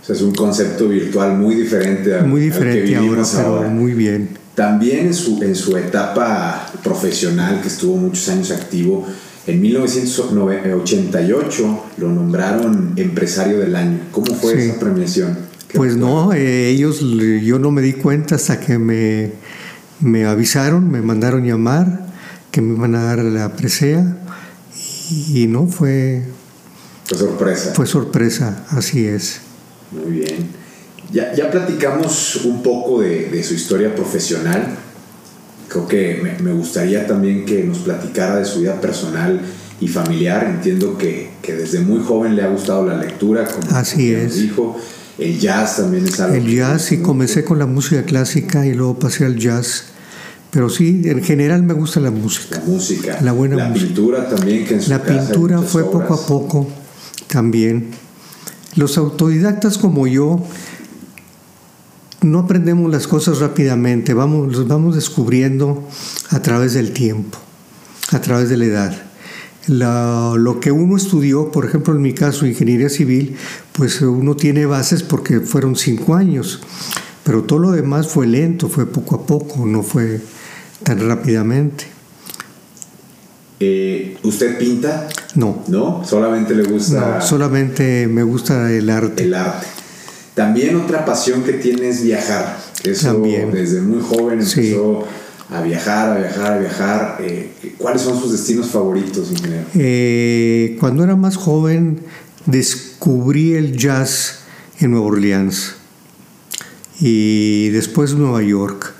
O 0.00 0.04
sea, 0.04 0.14
es 0.14 0.22
un 0.22 0.34
concepto 0.34 0.88
virtual 0.88 1.36
muy 1.36 1.56
diferente 1.56 2.16
a 2.16 2.22
Muy 2.22 2.42
diferente 2.42 2.94
ahora, 2.94 3.24
pero 3.34 3.62
muy 3.62 3.92
bien. 3.92 4.45
También 4.56 5.06
en 5.06 5.14
su, 5.14 5.40
en 5.42 5.54
su 5.54 5.76
etapa 5.76 6.72
profesional, 6.82 7.60
que 7.60 7.68
estuvo 7.68 7.96
muchos 7.96 8.28
años 8.30 8.50
activo, 8.50 9.06
en 9.46 9.60
1988 9.60 11.84
lo 11.98 12.10
nombraron 12.10 12.94
empresario 12.96 13.58
del 13.58 13.76
año. 13.76 14.00
¿Cómo 14.10 14.34
fue 14.34 14.54
esa 14.54 14.80
premiación? 14.80 15.36
Pues 15.74 15.94
no, 15.94 16.32
eh, 16.32 16.70
ellos, 16.70 17.00
yo 17.00 17.58
no 17.58 17.70
me 17.70 17.82
di 17.82 17.92
cuenta 17.92 18.36
hasta 18.36 18.58
que 18.58 18.78
me, 18.78 19.32
me 20.00 20.24
avisaron, 20.24 20.90
me 20.90 21.02
mandaron 21.02 21.44
llamar, 21.44 22.06
que 22.50 22.62
me 22.62 22.76
iban 22.76 22.94
a 22.94 23.02
dar 23.02 23.18
la 23.18 23.54
presea, 23.54 24.16
y, 25.10 25.42
y 25.42 25.46
no, 25.48 25.66
fue... 25.66 26.22
Fue 27.04 27.18
sorpresa. 27.18 27.74
Fue 27.74 27.86
sorpresa, 27.86 28.64
así 28.70 29.06
es. 29.06 29.42
Muy 29.92 30.20
bien. 30.20 30.65
Ya, 31.12 31.32
ya 31.34 31.50
platicamos 31.50 32.36
un 32.44 32.62
poco 32.62 33.00
de, 33.00 33.30
de, 33.30 33.42
su 33.44 33.54
historia 33.54 33.94
profesional. 33.94 34.76
Creo 35.68 35.86
que 35.86 36.20
me, 36.22 36.38
me, 36.38 36.52
gustaría 36.52 37.06
también 37.06 37.44
que 37.44 37.62
nos 37.64 37.78
platicara 37.78 38.36
de 38.36 38.44
su 38.44 38.60
vida 38.60 38.80
personal 38.80 39.40
y 39.80 39.88
familiar. 39.88 40.44
Entiendo 40.44 40.98
que, 40.98 41.30
que 41.42 41.54
desde 41.54 41.80
muy 41.80 42.00
joven 42.00 42.34
le 42.34 42.42
ha 42.42 42.48
gustado 42.48 42.86
la 42.86 42.96
lectura, 42.96 43.46
como, 43.46 43.76
Así 43.76 44.12
es. 44.12 44.40
dijo. 44.40 44.76
El 45.18 45.38
jazz 45.38 45.76
también 45.76 46.06
es 46.06 46.20
algo. 46.20 46.34
El 46.36 46.54
jazz, 46.54 46.82
sí, 46.82 46.98
comencé 46.98 47.42
con 47.42 47.58
la 47.58 47.64
música 47.66 48.02
clásica 48.02 48.66
y 48.66 48.74
luego 48.74 48.98
pasé 48.98 49.24
al 49.24 49.36
jazz. 49.36 49.84
Pero 50.50 50.68
sí, 50.68 51.02
en 51.04 51.22
general 51.22 51.62
me 51.62 51.72
gusta 51.72 52.00
la 52.00 52.10
música. 52.10 52.58
La 52.58 52.64
música. 52.64 53.18
La 53.22 53.32
buena 53.32 53.56
la 53.56 53.68
música. 53.68 53.86
pintura 53.86 54.28
también, 54.28 54.64
que 54.66 54.74
en 54.74 54.82
su 54.82 54.90
La 54.90 55.02
casa 55.02 55.28
pintura 55.30 55.62
fue 55.62 55.82
obras. 55.82 56.02
poco 56.02 56.14
a 56.14 56.26
poco 56.26 56.68
también. 57.28 57.90
Los 58.74 58.98
autodidactas 58.98 59.78
como 59.78 60.06
yo 60.06 60.44
no 62.30 62.40
aprendemos 62.40 62.90
las 62.90 63.06
cosas 63.06 63.38
rápidamente, 63.38 64.14
vamos, 64.14 64.52
los 64.52 64.68
vamos 64.68 64.94
descubriendo 64.94 65.82
a 66.30 66.40
través 66.40 66.74
del 66.74 66.92
tiempo, 66.92 67.38
a 68.10 68.20
través 68.20 68.48
de 68.48 68.56
la 68.56 68.64
edad. 68.64 69.02
La, 69.68 70.34
lo 70.36 70.60
que 70.60 70.70
uno 70.70 70.96
estudió, 70.96 71.50
por 71.50 71.64
ejemplo 71.64 71.94
en 71.94 72.02
mi 72.02 72.12
caso, 72.12 72.46
ingeniería 72.46 72.88
civil, 72.88 73.36
pues 73.72 74.00
uno 74.00 74.36
tiene 74.36 74.66
bases 74.66 75.02
porque 75.02 75.40
fueron 75.40 75.76
cinco 75.76 76.14
años, 76.14 76.60
pero 77.24 77.42
todo 77.42 77.58
lo 77.58 77.70
demás 77.72 78.08
fue 78.08 78.26
lento, 78.26 78.68
fue 78.68 78.86
poco 78.86 79.16
a 79.16 79.26
poco, 79.26 79.66
no 79.66 79.82
fue 79.82 80.20
tan 80.82 81.06
rápidamente. 81.08 81.86
Eh, 83.58 84.18
¿Usted 84.22 84.58
pinta? 84.58 85.08
No. 85.34 85.64
¿No? 85.68 86.04
Solamente 86.04 86.54
le 86.54 86.64
gusta. 86.64 87.16
No, 87.18 87.22
solamente 87.22 88.06
me 88.06 88.22
gusta 88.22 88.70
el 88.70 88.90
arte. 88.90 89.24
El 89.24 89.34
arte. 89.34 89.66
También 90.36 90.76
otra 90.76 91.06
pasión 91.06 91.42
que 91.44 91.54
tiene 91.54 91.88
es 91.88 92.02
viajar. 92.02 92.58
Eso 92.84 93.14
También. 93.14 93.50
desde 93.52 93.80
muy 93.80 94.02
joven 94.02 94.34
empezó 94.40 95.06
Sí. 95.08 95.54
a 95.54 95.62
viajar, 95.62 96.10
a 96.10 96.18
viajar, 96.18 96.52
a 96.52 96.58
viajar. 96.58 97.16
Eh, 97.20 97.52
¿Cuáles 97.78 98.02
son 98.02 98.20
sus 98.20 98.32
destinos 98.32 98.66
favoritos, 98.68 99.30
ingeniero? 99.30 99.64
Eh, 99.74 100.76
cuando 100.78 101.04
era 101.04 101.16
más 101.16 101.36
joven 101.36 102.00
descubrí 102.44 103.54
el 103.54 103.78
jazz 103.78 104.40
en 104.78 104.90
Nueva 104.90 105.06
Orleans 105.06 105.76
y 107.00 107.70
después 107.70 108.12
Nueva 108.12 108.42
York 108.42 108.92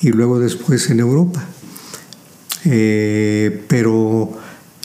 y 0.00 0.10
luego 0.10 0.38
después 0.38 0.88
en 0.90 1.00
Europa. 1.00 1.44
Eh, 2.66 3.64
pero 3.66 4.32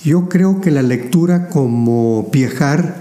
yo 0.10 0.28
creo 0.28 0.60
que 0.60 0.72
la 0.72 0.82
lectura 0.82 1.50
como 1.50 2.28
viajar 2.34 2.96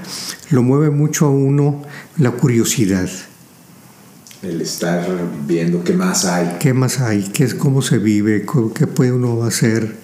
lo 0.51 0.63
mueve 0.63 0.91
mucho 0.91 1.25
a 1.25 1.31
uno 1.31 1.83
la 2.19 2.33
curiosidad. 2.33 3.09
El 4.43 4.61
estar 4.61 5.07
viendo 5.47 5.83
qué 5.85 5.95
más 5.95 6.27
hay. 6.27 6.57
¿Qué 6.61 6.75
más 6.75 7.01
hay? 7.01 7.23
¿Qué 7.33 7.45
es 7.45 7.55
cómo 7.55 7.81
se 7.81 7.97
vive? 7.97 8.45
¿Cómo- 8.45 8.75
¿Qué 8.75 8.87
puede 8.87 9.13
uno 9.13 9.43
hacer? 9.45 9.97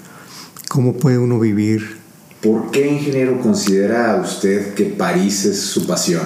¿Cómo 0.70 0.94
puede 0.96 1.18
uno 1.18 1.38
vivir? 1.38 1.98
¿Por 2.40 2.70
qué, 2.70 2.90
ingeniero, 2.90 3.38
considera 3.38 4.16
usted 4.24 4.72
que 4.72 4.86
París 4.86 5.44
es 5.44 5.60
su 5.60 5.86
pasión? 5.86 6.22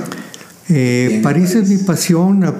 Eh, 0.68 1.06
Bien, 1.08 1.22
París 1.22 1.50
es 1.56 1.62
París. 1.64 1.68
mi 1.80 1.84
pasión. 1.86 2.54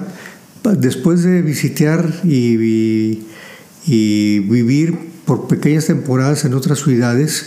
Después 0.77 1.23
de 1.23 1.41
visitar 1.41 2.13
y, 2.25 2.57
y- 2.57 3.27
y 3.87 4.39
vivir 4.39 4.97
por 5.25 5.47
pequeñas 5.47 5.85
temporadas 5.85 6.43
en 6.43 6.53
otras 6.53 6.79
ciudades, 6.79 7.45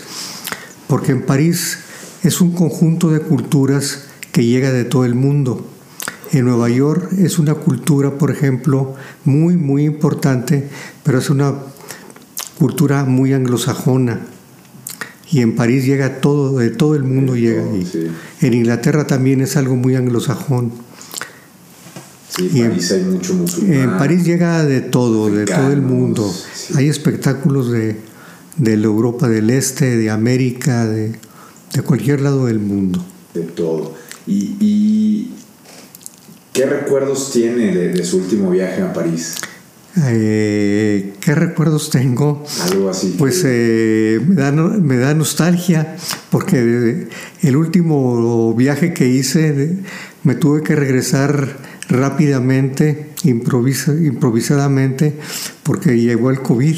porque 0.93 1.13
en 1.13 1.23
París 1.23 1.79
es 2.23 2.43
un 2.43 2.53
conjunto 2.53 3.09
de 3.09 3.21
culturas 3.21 4.03
que 4.31 4.45
llega 4.45 4.71
de 4.73 4.85
todo 4.85 5.07
el 5.07 5.15
mundo. 5.15 5.67
En 6.33 6.45
Nueva 6.45 6.69
York 6.69 7.15
es 7.17 7.39
una 7.39 7.55
cultura, 7.55 8.19
por 8.19 8.31
ejemplo, 8.31 8.95
muy, 9.25 9.57
muy 9.57 9.87
importante, 9.87 10.69
pero 11.03 11.19
es 11.19 11.31
una 11.31 11.55
cultura 12.59 13.05
muy 13.05 13.33
anglosajona. 13.33 14.21
Y 15.31 15.41
en 15.41 15.57
París 15.57 15.87
llega 15.87 16.21
todo, 16.21 16.59
de 16.59 16.69
todo 16.69 16.95
el 16.95 17.05
mundo 17.05 17.37
llega 17.37 17.63
ahí. 17.63 18.13
En 18.43 18.53
Inglaterra 18.53 19.07
también 19.07 19.41
es 19.41 19.57
algo 19.57 19.77
muy 19.77 19.97
anglosajón. 19.97 20.73
Sí, 22.29 22.51
en 22.61 22.69
París 22.69 22.93
hay 22.93 23.05
mucho 23.05 23.33
musulmán. 23.33 23.73
En 23.73 23.97
París 23.97 24.27
llega 24.27 24.63
de 24.67 24.83
todo, 24.83 25.31
de 25.31 25.47
todo 25.47 25.73
el 25.73 25.81
mundo. 25.81 26.31
Hay 26.75 26.91
espectáculos 26.91 27.73
de, 27.73 28.12
de, 28.57 28.77
la 28.77 28.87
Europa 28.87 29.29
del 29.29 29.51
Este, 29.51 29.97
de 29.97 30.11
América, 30.11 30.87
de, 30.87 31.13
de 31.73 31.83
cualquier 31.83 32.21
lado 32.21 32.47
del 32.47 32.59
mundo. 32.59 33.05
De 33.35 33.43
todo. 33.43 33.95
¿Y, 34.27 34.57
y 34.61 35.31
qué 36.53 36.67
recuerdos 36.67 37.33
tiene 37.33 37.75
de, 37.75 38.05
su 38.05 38.19
último 38.19 38.51
viaje 38.51 38.83
a 38.83 38.93
París? 38.93 39.37
Eh, 40.05 41.15
¿Qué 41.21 41.35
recuerdos 41.35 41.91
tengo? 41.91 42.45
Algo 42.63 42.89
así. 42.89 43.15
Pues 43.19 43.43
eh, 43.45 44.21
me, 44.27 44.35
da, 44.37 44.53
me 44.53 44.97
da 44.97 45.15
nostalgia 45.15 45.97
porque 46.31 47.09
el 47.43 47.57
último 47.57 48.55
viaje 48.55 48.95
que 48.95 49.09
hice 49.09 49.77
me 50.25 50.35
tuve 50.35 50.63
que 50.63 50.77
regresar 50.77 51.59
rápidamente, 51.89 53.11
improvisadamente, 53.25 55.15
porque 55.63 56.01
llegó 56.01 56.31
el 56.31 56.41
COVID. 56.41 56.77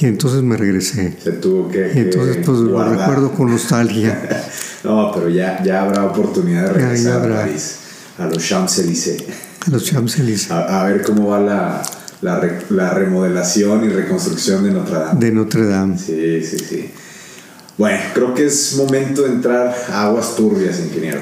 Y 0.00 0.06
entonces 0.06 0.42
me 0.42 0.56
regresé. 0.56 1.16
Se 1.22 1.32
tuvo 1.32 1.68
que. 1.68 1.90
Y 1.94 1.98
entonces, 1.98 2.38
pues 2.44 2.58
lo 2.58 2.84
recuerdo 2.84 3.32
con 3.32 3.50
nostalgia. 3.50 4.46
no, 4.84 5.10
pero 5.12 5.28
ya, 5.28 5.62
ya 5.64 5.82
habrá 5.82 6.04
oportunidad 6.04 6.66
de 6.68 6.72
regresar 6.72 7.30
a 7.30 7.36
París, 7.36 7.76
a 8.18 8.26
los 8.26 8.38
Champs-Élysées. 8.38 9.24
A 9.66 9.70
los 9.70 9.84
Champs-Élysées. 9.84 10.52
A, 10.52 10.84
ver 10.84 11.02
cómo 11.02 11.30
va 11.30 11.40
la, 11.40 11.82
la, 12.22 12.60
la, 12.70 12.94
remodelación 12.94 13.84
y 13.84 13.88
reconstrucción 13.88 14.62
de 14.62 14.70
Notre 14.70 14.94
Dame. 14.94 15.20
De 15.20 15.32
Notre 15.32 15.66
Dame. 15.66 15.98
Sí, 15.98 16.42
sí, 16.44 16.58
sí. 16.58 16.90
Bueno, 17.76 17.98
creo 18.14 18.34
que 18.34 18.46
es 18.46 18.76
momento 18.76 19.22
de 19.22 19.30
entrar 19.30 19.74
a 19.90 20.04
aguas 20.04 20.36
turbias, 20.36 20.78
ingeniero. 20.78 21.20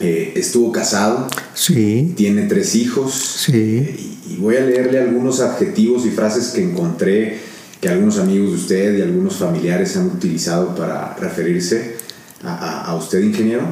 Eh, 0.00 0.32
estuvo 0.36 0.72
casado. 0.72 1.28
Sí. 1.54 2.12
Tiene 2.16 2.42
tres 2.42 2.74
hijos. 2.74 3.14
Sí. 3.14 3.52
Eh, 3.54 3.96
y, 4.28 4.36
voy 4.36 4.56
a 4.56 4.60
leerle 4.60 4.98
algunos 4.98 5.40
adjetivos 5.40 6.04
y 6.06 6.10
frases 6.10 6.48
que 6.48 6.62
encontré 6.62 7.51
que 7.82 7.88
algunos 7.88 8.18
amigos 8.20 8.50
de 8.50 8.56
usted 8.56 8.98
y 8.98 9.02
algunos 9.02 9.34
familiares 9.34 9.96
han 9.96 10.06
utilizado 10.06 10.72
para 10.76 11.16
referirse 11.16 11.96
a, 12.44 12.94
usted, 12.94 13.20
ingeniero. 13.20 13.64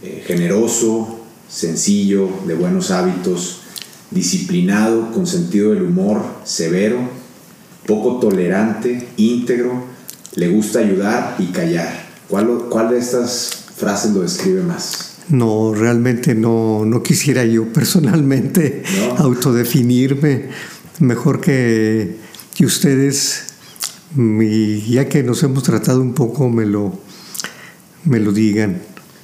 Eh, 0.00 0.22
generoso, 0.24 1.18
sencillo, 1.48 2.28
de 2.46 2.54
buenos 2.54 2.92
hábitos, 2.92 3.62
disciplinado, 4.12 5.10
con 5.10 5.26
sentido 5.26 5.72
del 5.72 5.82
humor, 5.82 6.22
severo, 6.44 7.00
poco 7.84 8.20
tolerante, 8.20 9.08
íntegro, 9.16 9.86
le 10.36 10.48
gusta 10.48 10.78
ayudar 10.78 11.34
y 11.40 11.46
callar. 11.46 12.06
¿Cuál, 12.28 12.46
cuál 12.70 12.90
de 12.90 12.98
estas 12.98 13.66
frases 13.76 14.12
lo 14.12 14.22
describe 14.22 14.62
más? 14.62 15.16
No, 15.28 15.74
realmente 15.74 16.36
no, 16.36 16.84
no 16.84 17.02
quisiera 17.02 17.44
yo 17.44 17.72
personalmente 17.72 18.84
autodefinirme. 19.18 20.48
Mejor 21.00 21.40
que, 21.40 22.22
que 22.54 22.66
ustedes, 22.66 23.44
ya 24.16 25.08
que 25.08 25.22
nos 25.22 25.42
hemos 25.42 25.62
tratado 25.62 26.00
un 26.00 26.14
poco, 26.14 26.48
me 26.48 26.66
lo, 26.66 26.92
me 28.04 28.20
lo 28.20 28.32
digan. 28.32 28.80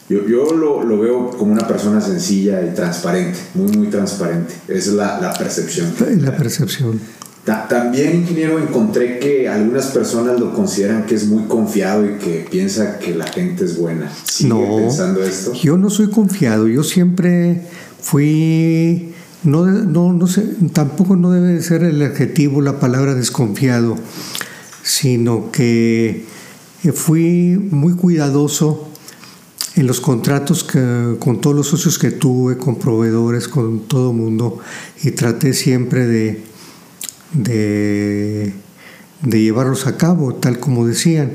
Yo, 0.09 0.27
yo 0.27 0.55
lo, 0.55 0.85
lo, 0.85 0.99
veo 0.99 1.31
como 1.31 1.53
una 1.53 1.67
persona 1.69 2.01
sencilla 2.01 2.65
y 2.65 2.75
transparente, 2.75 3.39
muy, 3.55 3.71
muy 3.77 3.89
transparente. 3.89 4.55
Esa 4.67 4.91
es 4.91 4.97
la, 4.97 5.21
la 5.21 5.35
percepción. 5.35 5.93
La 6.23 6.35
percepción. 6.35 6.99
También, 7.69 8.15
ingeniero, 8.17 8.59
encontré 8.59 9.19
que 9.19 9.49
algunas 9.49 9.87
personas 9.87 10.39
lo 10.39 10.53
consideran 10.53 11.07
que 11.07 11.15
es 11.15 11.27
muy 11.27 11.45
confiado 11.45 12.05
y 12.05 12.19
que 12.19 12.47
piensa 12.51 12.99
que 12.99 13.15
la 13.15 13.27
gente 13.27 13.65
es 13.65 13.79
buena. 13.79 14.11
¿Sigue 14.25 14.51
no, 14.51 14.77
pensando 14.77 15.23
esto? 15.23 15.55
Yo 15.55 15.79
no 15.79 15.89
soy 15.89 16.11
confiado, 16.11 16.69
yo 16.69 16.85
siempre 16.85 17.63
fui, 18.03 19.15
no, 19.45 19.67
no, 19.67 20.13
no 20.13 20.27
sé, 20.27 20.43
tampoco 20.73 21.17
no 21.17 21.31
debe 21.31 21.61
ser 21.63 21.85
el 21.85 22.03
adjetivo, 22.03 22.61
la 22.61 22.81
palabra 22.81 23.15
desconfiado, 23.15 23.97
sino 24.83 25.51
que 25.53 26.25
fui 26.95 27.59
muy 27.71 27.95
cuidadoso 27.95 28.89
en 29.77 29.87
los 29.87 30.01
contratos 30.01 30.65
con 30.65 31.41
todos 31.41 31.55
los 31.55 31.69
socios 31.69 31.99
que 31.99 32.11
tuve, 32.11 32.57
con 32.57 32.79
proveedores, 32.79 33.49
con 33.49 33.81
todo 33.87 34.13
mundo, 34.13 34.59
y 35.03 35.13
traté 35.13 35.55
siempre 35.55 36.07
de 36.07 36.49
de, 37.33 38.53
llevarlos 39.23 39.87
a 39.87 39.97
cabo, 39.97 40.35
tal 40.35 40.59
como 40.59 40.87
decían. 40.87 41.33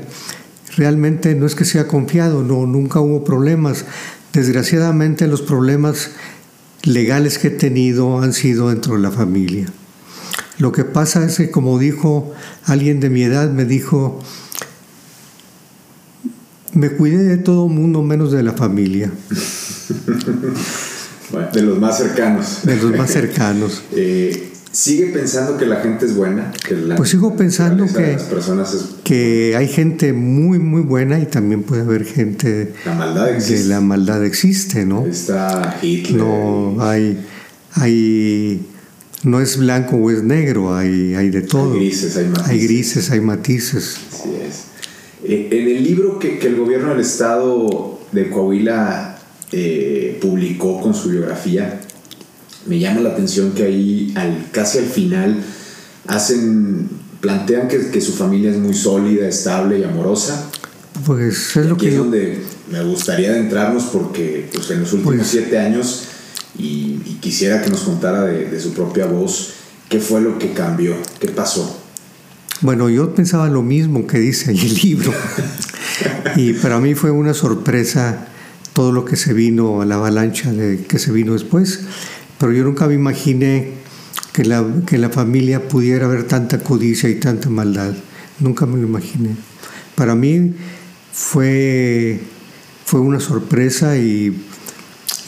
Realmente 0.76 1.34
no 1.34 1.46
es 1.46 1.54
que 1.54 1.64
sea 1.64 1.86
confiado, 1.86 2.42
no, 2.42 2.66
nunca 2.66 3.00
hubo 3.00 3.24
problemas. 3.24 3.84
Desgraciadamente 4.32 5.28
los 5.28 5.42
problemas 5.42 6.10
legales 6.84 7.38
que 7.38 7.48
he 7.48 7.50
tenido 7.50 8.20
han 8.20 8.32
sido 8.32 8.70
dentro 8.70 8.94
de 8.94 9.00
la 9.00 9.10
familia. 9.10 9.66
Lo 10.58 10.72
que 10.72 10.84
pasa 10.84 11.24
es 11.24 11.36
que, 11.36 11.50
como 11.50 11.78
dijo 11.78 12.32
alguien 12.64 13.00
de 13.00 13.10
mi 13.10 13.22
edad, 13.22 13.50
me 13.50 13.64
dijo, 13.64 14.20
me 16.72 16.90
cuidé 16.90 17.24
de 17.24 17.38
todo 17.38 17.68
mundo 17.68 18.02
menos 18.02 18.32
de 18.32 18.42
la 18.42 18.52
familia. 18.52 19.10
de 21.52 21.62
los 21.62 21.78
más 21.78 21.98
cercanos. 21.98 22.60
De 22.62 22.76
los 22.76 22.96
más 22.96 23.10
cercanos. 23.10 23.82
eh, 23.92 24.53
¿Sigue 24.74 25.06
pensando 25.06 25.56
que 25.56 25.66
la 25.66 25.76
gente 25.76 26.04
es 26.04 26.16
buena? 26.16 26.52
pues 26.96 27.08
sigo 27.08 27.36
pensando 27.36 27.86
que, 27.86 28.18
que 29.04 29.54
hay 29.56 29.68
gente 29.68 30.12
muy, 30.12 30.58
muy 30.58 30.82
buena 30.82 31.20
y 31.20 31.26
también 31.26 31.62
puede 31.62 31.82
haber 31.82 32.04
gente... 32.04 32.72
La 32.84 32.94
maldad 32.94 33.30
existe. 33.30 33.62
Que 33.62 33.68
la 33.68 33.80
maldad 33.80 34.24
existe, 34.24 34.84
¿no? 34.84 35.06
Está 35.06 35.78
Hitler. 35.80 36.20
No, 36.20 36.76
hay, 36.80 37.24
hay... 37.74 38.66
No 39.22 39.40
es 39.40 39.58
blanco 39.58 39.94
o 39.94 40.10
es 40.10 40.24
negro, 40.24 40.74
hay, 40.74 41.14
hay 41.14 41.30
de 41.30 41.42
todo. 41.42 41.74
Hay 41.74 41.78
grises, 41.78 42.16
hay 42.16 42.26
matices. 42.26 42.48
Hay 42.50 42.58
grises, 42.58 43.10
hay 43.12 43.20
matices. 43.20 43.96
Así 44.12 44.30
es. 44.44 44.64
Eh, 45.22 45.48
en 45.52 45.68
el 45.68 45.84
libro 45.84 46.18
que, 46.18 46.40
que, 46.40 46.48
el 46.48 46.56
gobierno 46.56 46.90
del 46.90 47.00
estado 47.00 48.00
de 48.10 48.28
Coahuila 48.28 49.18
eh, 49.52 50.18
publicó 50.20 50.80
con 50.80 50.94
su 50.94 51.10
biografía, 51.10 51.80
me 52.66 52.78
llama 52.78 53.00
la 53.00 53.10
atención 53.10 53.52
que 53.52 53.64
ahí 53.64 54.12
al, 54.16 54.48
casi 54.52 54.78
al 54.78 54.86
final 54.86 55.42
hacen 56.06 56.88
plantean 57.20 57.68
que, 57.68 57.88
que, 57.90 58.00
su 58.02 58.12
familia 58.12 58.50
es 58.50 58.58
muy 58.58 58.74
sólida, 58.74 59.26
estable 59.26 59.78
y 59.78 59.84
amorosa. 59.84 60.50
Pues 61.06 61.56
es 61.56 61.66
lo 61.66 61.76
que 61.76 61.88
es 61.88 61.96
donde 61.96 62.42
me 62.70 62.82
gustaría 62.82 63.30
adentrarnos 63.30 63.84
porque 63.84 64.50
pues, 64.52 64.70
en 64.70 64.80
los 64.80 64.92
últimos 64.92 65.16
pues 65.16 65.28
siete 65.28 65.58
años 65.58 66.04
y, 66.58 66.98
quisiera 67.20 67.62
que 67.62 67.70
nos 67.70 67.80
contara 67.80 68.24
de, 68.24 68.50
de, 68.50 68.60
su 68.60 68.74
propia 68.74 69.06
voz 69.06 69.54
qué 69.88 69.98
fue 69.98 70.20
lo 70.20 70.38
que 70.38 70.52
cambió, 70.52 70.94
qué 71.18 71.28
pasó. 71.28 71.80
Bueno, 72.60 72.90
yo 72.90 73.14
pensaba 73.14 73.48
lo 73.48 73.62
mismo 73.62 74.06
que 74.06 74.18
dice 74.18 74.50
ahí 74.50 74.60
el 74.60 74.74
libro 74.82 75.12
y 76.36 76.52
para 76.52 76.78
mí 76.80 76.94
fue 76.94 77.10
una 77.10 77.32
sorpresa 77.32 78.28
todo 78.74 78.92
lo 78.92 79.06
que 79.06 79.16
se 79.16 79.32
vino 79.32 79.80
a 79.80 79.86
la 79.86 79.94
avalancha 79.94 80.52
de 80.52 80.84
que 80.84 80.98
se 80.98 81.10
vino 81.10 81.32
después 81.32 81.80
pero 82.44 82.52
yo 82.52 82.64
nunca 82.64 82.86
me 82.86 82.92
imaginé 82.92 83.70
que 84.34 84.44
la, 84.44 84.62
que 84.86 84.98
la 84.98 85.08
familia 85.08 85.66
pudiera 85.66 86.04
haber 86.04 86.24
tanta 86.24 86.58
codicia 86.58 87.08
y 87.08 87.14
tanta 87.14 87.48
maldad. 87.48 87.94
Nunca 88.38 88.66
me 88.66 88.78
lo 88.78 88.86
imaginé. 88.86 89.30
Para 89.94 90.14
mí 90.14 90.52
fue, 91.10 92.20
fue 92.84 93.00
una 93.00 93.18
sorpresa 93.18 93.96
y, 93.96 94.44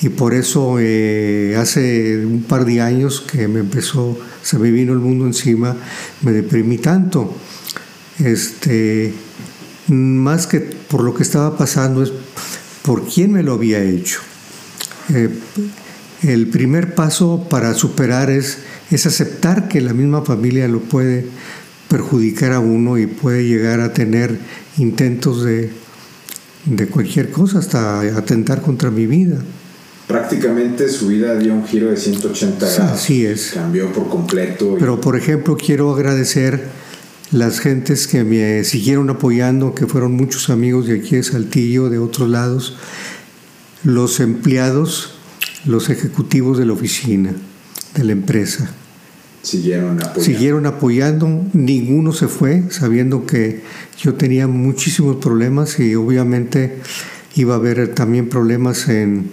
y 0.02 0.08
por 0.10 0.34
eso 0.34 0.76
eh, 0.78 1.56
hace 1.58 2.22
un 2.26 2.42
par 2.42 2.66
de 2.66 2.82
años 2.82 3.22
que 3.22 3.48
me 3.48 3.60
empezó, 3.60 4.18
se 4.42 4.58
me 4.58 4.70
vino 4.70 4.92
el 4.92 4.98
mundo 4.98 5.24
encima, 5.24 5.74
me 6.20 6.32
deprimí 6.32 6.76
tanto. 6.76 7.34
Este, 8.18 9.14
más 9.88 10.46
que 10.46 10.60
por 10.60 11.02
lo 11.02 11.14
que 11.14 11.22
estaba 11.22 11.56
pasando 11.56 12.02
es 12.02 12.12
por 12.82 13.08
quién 13.08 13.32
me 13.32 13.42
lo 13.42 13.54
había 13.54 13.82
hecho. 13.82 14.20
Eh, 15.14 15.30
el 16.22 16.48
primer 16.48 16.94
paso 16.94 17.46
para 17.48 17.74
superar 17.74 18.30
es, 18.30 18.58
es 18.90 19.06
aceptar 19.06 19.68
que 19.68 19.80
la 19.80 19.92
misma 19.92 20.22
familia 20.22 20.68
lo 20.68 20.80
puede 20.80 21.26
perjudicar 21.88 22.52
a 22.52 22.60
uno 22.60 22.98
y 22.98 23.06
puede 23.06 23.44
llegar 23.44 23.80
a 23.80 23.92
tener 23.92 24.38
intentos 24.78 25.44
de, 25.44 25.70
de 26.64 26.86
cualquier 26.88 27.30
cosa, 27.30 27.58
hasta 27.58 28.00
atentar 28.00 28.62
contra 28.62 28.90
mi 28.90 29.06
vida. 29.06 29.38
Prácticamente 30.06 30.88
su 30.88 31.08
vida 31.08 31.36
dio 31.36 31.52
un 31.52 31.66
giro 31.66 31.90
de 31.90 31.96
180 31.96 32.58
grados. 32.58 32.92
Así 32.92 33.26
es. 33.26 33.50
Cambió 33.54 33.92
por 33.92 34.08
completo. 34.08 34.76
Pero, 34.78 35.00
por 35.00 35.16
ejemplo, 35.16 35.56
quiero 35.56 35.92
agradecer 35.92 36.68
las 37.32 37.58
gentes 37.58 38.06
que 38.06 38.22
me 38.22 38.62
siguieron 38.62 39.10
apoyando, 39.10 39.74
que 39.74 39.86
fueron 39.86 40.12
muchos 40.12 40.48
amigos 40.48 40.86
de 40.86 41.00
aquí 41.00 41.16
de 41.16 41.24
Saltillo, 41.24 41.90
de 41.90 41.98
otros 41.98 42.28
lados, 42.28 42.76
los 43.82 44.20
empleados 44.20 45.15
los 45.64 45.88
ejecutivos 45.90 46.58
de 46.58 46.66
la 46.66 46.72
oficina, 46.72 47.32
de 47.94 48.04
la 48.04 48.12
empresa. 48.12 48.70
Siguieron 49.42 49.98
apoyando. 50.02 50.20
Siguieron 50.20 50.66
apoyando, 50.66 51.44
ninguno 51.52 52.12
se 52.12 52.28
fue, 52.28 52.64
sabiendo 52.70 53.26
que 53.26 53.62
yo 53.98 54.14
tenía 54.14 54.48
muchísimos 54.48 55.16
problemas 55.16 55.78
y 55.78 55.94
obviamente 55.94 56.80
iba 57.36 57.54
a 57.54 57.58
haber 57.58 57.94
también 57.94 58.28
problemas 58.28 58.88
en, 58.88 59.30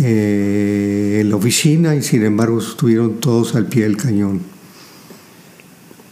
eh, 0.00 1.18
en 1.20 1.30
la 1.30 1.36
oficina 1.36 1.94
y 1.94 2.02
sin 2.02 2.24
embargo 2.24 2.58
estuvieron 2.58 3.20
todos 3.20 3.54
al 3.54 3.66
pie 3.66 3.84
del 3.84 3.96
cañón. 3.96 4.51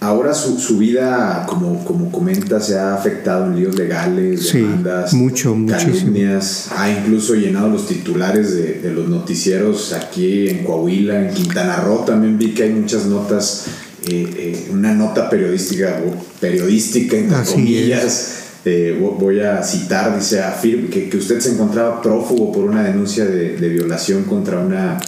Ahora 0.01 0.33
su, 0.33 0.59
su 0.59 0.79
vida, 0.79 1.45
como, 1.47 1.85
como 1.85 2.11
comenta, 2.11 2.59
se 2.59 2.79
ha 2.79 2.95
afectado 2.95 3.47
en 3.47 3.57
líos 3.57 3.77
legales, 3.79 4.49
Sí, 4.49 4.59
demandas, 4.59 5.13
mucho, 5.13 5.55
muchísimo. 5.55 5.93
calumnias. 5.99 6.69
Ha 6.75 6.91
incluso 6.91 7.35
llenado 7.35 7.69
los 7.69 7.87
titulares 7.87 8.55
de, 8.55 8.81
de 8.81 8.93
los 8.95 9.09
noticieros 9.11 9.93
aquí 9.93 10.49
en 10.49 10.65
Coahuila, 10.65 11.29
en 11.29 11.35
Quintana 11.35 11.77
Roo. 11.81 11.99
También 12.07 12.39
vi 12.39 12.55
que 12.55 12.63
hay 12.63 12.71
muchas 12.71 13.05
notas, 13.05 13.67
eh, 14.09 14.25
eh, 14.37 14.69
una 14.73 14.95
nota 14.95 15.29
periodística, 15.29 16.01
periodística 16.41 17.19
entre 17.19 17.37
Así 17.37 17.53
comillas. 17.53 18.37
eh, 18.65 18.99
vo- 18.99 19.19
voy 19.19 19.41
a 19.41 19.63
citar, 19.63 20.17
dice, 20.19 20.41
afirma 20.41 20.89
que, 20.89 21.11
que 21.11 21.17
usted 21.19 21.41
se 21.41 21.53
encontraba 21.53 22.01
prófugo 22.01 22.51
por 22.53 22.65
una 22.65 22.83
denuncia 22.85 23.27
de, 23.27 23.57
de 23.59 23.69
violación 23.69 24.25
contra 24.25 24.61
una 24.61 24.99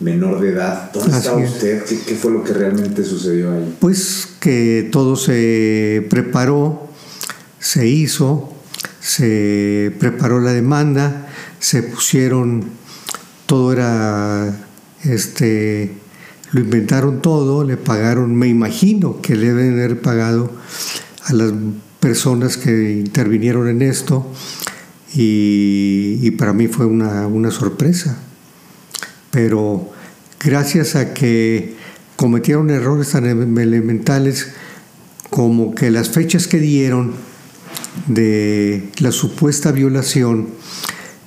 menor 0.00 0.40
de 0.40 0.50
edad. 0.50 0.92
¿Dónde 0.92 1.10
Así 1.10 1.18
estaba 1.18 1.38
usted? 1.42 1.84
¿Qué, 1.84 1.98
qué 2.00 2.14
fue 2.14 2.32
lo 2.32 2.44
que 2.44 2.52
realmente 2.52 3.04
sucedió 3.04 3.52
ahí? 3.52 3.76
Pues 3.80 4.28
que 4.40 4.88
todo 4.92 5.16
se 5.16 6.06
preparó, 6.08 6.88
se 7.58 7.88
hizo, 7.88 8.52
se 9.00 9.92
preparó 9.98 10.40
la 10.40 10.52
demanda, 10.52 11.28
se 11.58 11.82
pusieron, 11.82 12.64
todo 13.46 13.72
era, 13.72 14.54
este, 15.04 15.92
lo 16.52 16.60
inventaron 16.60 17.20
todo, 17.20 17.64
le 17.64 17.76
pagaron, 17.76 18.34
me 18.36 18.48
imagino 18.48 19.20
que 19.20 19.34
le 19.34 19.48
deben 19.48 19.78
haber 19.78 20.00
pagado 20.00 20.50
a 21.24 21.32
las 21.32 21.52
personas 21.98 22.56
que 22.56 22.92
intervinieron 22.92 23.68
en 23.68 23.82
esto 23.82 24.30
y, 25.14 26.18
y 26.22 26.30
para 26.32 26.52
mí 26.52 26.68
fue 26.68 26.86
una, 26.86 27.26
una 27.26 27.50
sorpresa 27.50 28.18
pero 29.30 29.90
gracias 30.40 30.96
a 30.96 31.14
que 31.14 31.76
cometieron 32.16 32.70
errores 32.70 33.10
tan 33.10 33.26
em- 33.26 33.58
elementales 33.58 34.48
como 35.30 35.74
que 35.74 35.90
las 35.90 36.10
fechas 36.10 36.46
que 36.46 36.58
dieron 36.58 37.12
de 38.06 38.88
la 38.98 39.12
supuesta 39.12 39.72
violación, 39.72 40.48